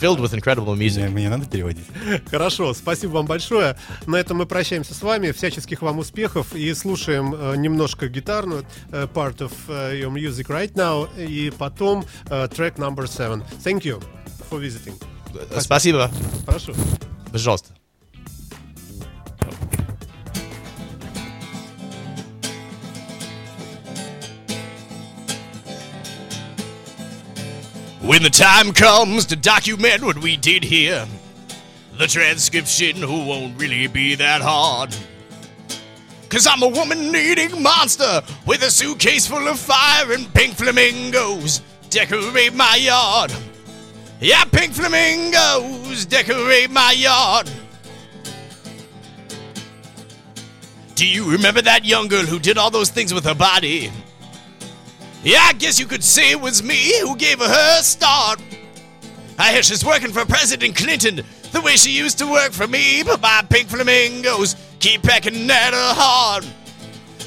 filled 0.00 0.20
with 0.20 0.32
incredible 0.34 0.74
Мне, 0.74 0.86
music. 0.88 1.08
мне 1.10 1.28
надо 1.28 1.46
переводить. 1.46 1.84
Хорошо, 2.30 2.74
спасибо 2.74 3.12
вам 3.12 3.26
большое. 3.26 3.76
На 4.06 4.16
этом 4.16 4.38
мы 4.38 4.46
прощаемся 4.46 4.94
с 4.94 5.02
вами. 5.02 5.30
Всяческих 5.32 5.82
вам 5.82 5.98
успехов 5.98 6.54
и 6.54 6.72
слушаем 6.74 7.34
э, 7.34 7.56
немножко 7.56 8.08
гитарную 8.08 8.64
э, 8.90 9.06
part 9.12 9.38
of 9.38 9.52
э, 9.68 10.00
your 10.00 10.12
music 10.12 10.46
right 10.48 10.72
now 10.74 11.08
и 11.16 11.50
потом 11.50 12.04
э, 12.26 12.46
track 12.48 12.76
number 12.76 13.04
seven. 13.06 13.42
Thank 13.64 13.82
you 13.82 14.02
for 14.50 14.60
visiting. 14.60 14.94
Спасибо, 15.60 16.10
Прошу. 16.46 16.74
пожалуйста. 17.32 17.83
When 28.14 28.22
the 28.22 28.30
time 28.30 28.72
comes 28.72 29.26
to 29.26 29.34
document 29.34 30.04
what 30.04 30.18
we 30.18 30.36
did 30.36 30.62
here, 30.62 31.04
the 31.98 32.06
transcription 32.06 33.00
won't 33.00 33.60
really 33.60 33.88
be 33.88 34.14
that 34.14 34.40
hard. 34.40 34.94
Cause 36.28 36.46
I'm 36.46 36.62
a 36.62 36.68
woman 36.68 37.12
eating 37.16 37.60
monster 37.60 38.22
with 38.46 38.62
a 38.62 38.70
suitcase 38.70 39.26
full 39.26 39.48
of 39.48 39.58
fire 39.58 40.12
and 40.12 40.32
pink 40.32 40.54
flamingos 40.54 41.60
decorate 41.90 42.54
my 42.54 42.76
yard. 42.76 43.32
Yeah, 44.20 44.44
pink 44.44 44.74
flamingos 44.74 46.06
decorate 46.06 46.70
my 46.70 46.92
yard. 46.92 47.50
Do 50.94 51.04
you 51.04 51.28
remember 51.28 51.62
that 51.62 51.84
young 51.84 52.06
girl 52.06 52.22
who 52.22 52.38
did 52.38 52.58
all 52.58 52.70
those 52.70 52.90
things 52.90 53.12
with 53.12 53.24
her 53.24 53.34
body? 53.34 53.90
Yeah, 55.24 55.40
I 55.40 55.54
guess 55.54 55.80
you 55.80 55.86
could 55.86 56.04
say 56.04 56.32
it 56.32 56.40
was 56.40 56.62
me 56.62 57.00
who 57.00 57.16
gave 57.16 57.38
her 57.38 57.48
her 57.48 57.82
start. 57.82 58.42
I 59.38 59.52
hear 59.52 59.62
she's 59.62 59.82
working 59.82 60.12
for 60.12 60.26
President 60.26 60.76
Clinton 60.76 61.22
the 61.50 61.62
way 61.62 61.76
she 61.76 61.90
used 61.90 62.18
to 62.18 62.30
work 62.30 62.52
for 62.52 62.66
me, 62.66 63.02
but 63.02 63.22
my 63.22 63.42
pink 63.48 63.68
flamingos 63.68 64.54
keep 64.80 65.02
pecking 65.02 65.50
at 65.50 65.72
her 65.72 65.94
heart. 65.94 66.46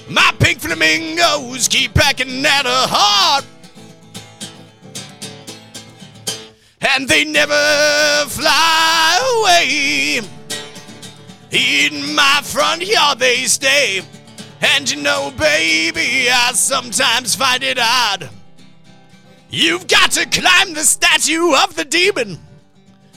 My 0.07 0.31
pink 0.39 0.59
flamingos 0.59 1.67
keep 1.67 1.95
pecking 1.95 2.45
at 2.45 2.65
her 2.65 2.87
heart. 2.87 3.45
And 6.79 7.09
they 7.09 7.25
never 7.25 8.29
fly 8.29 9.19
away. 9.39 10.21
In 11.49 12.13
my 12.13 12.41
front 12.43 12.85
yard 12.85 13.17
they 13.17 13.45
stay. 13.45 14.03
And 14.61 14.89
you 14.89 15.01
know, 15.01 15.31
baby, 15.37 16.29
I 16.31 16.51
sometimes 16.53 17.35
find 17.35 17.63
it 17.63 17.77
odd. 17.79 18.29
You've 19.49 19.87
got 19.87 20.11
to 20.11 20.25
climb 20.25 20.73
the 20.73 20.83
statue 20.83 21.53
of 21.63 21.75
the 21.75 21.85
demon 21.85 22.39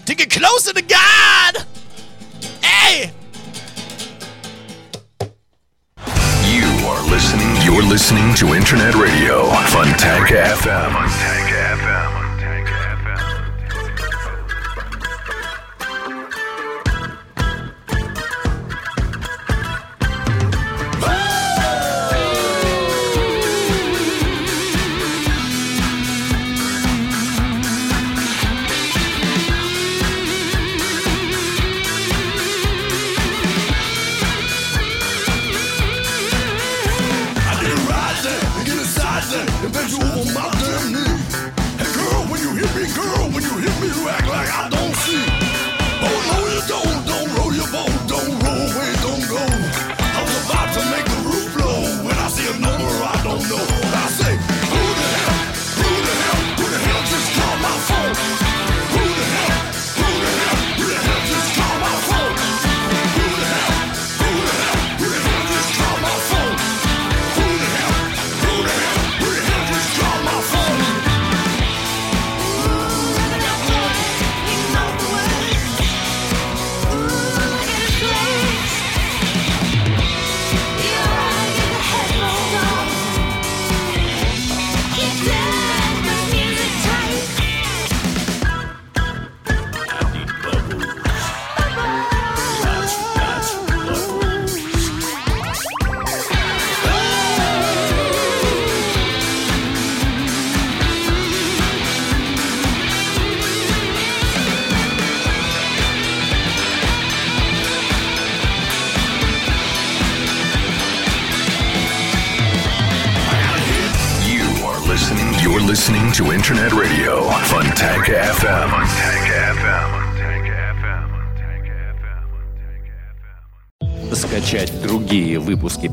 to 0.07 0.15
get 0.15 0.31
closer 0.31 0.73
to 0.73 0.83
God. 0.83 1.57
Hey! 2.63 3.13
You 6.47 6.87
are 6.87 7.03
listening. 7.11 7.49
You're 7.63 7.83
listening 7.83 8.35
to 8.35 8.55
Internet 8.55 8.95
Radio, 8.95 9.49
Funtank 9.49 10.27
FM. 10.27 10.91
Funtank 10.91 11.49
FM. 11.49 11.60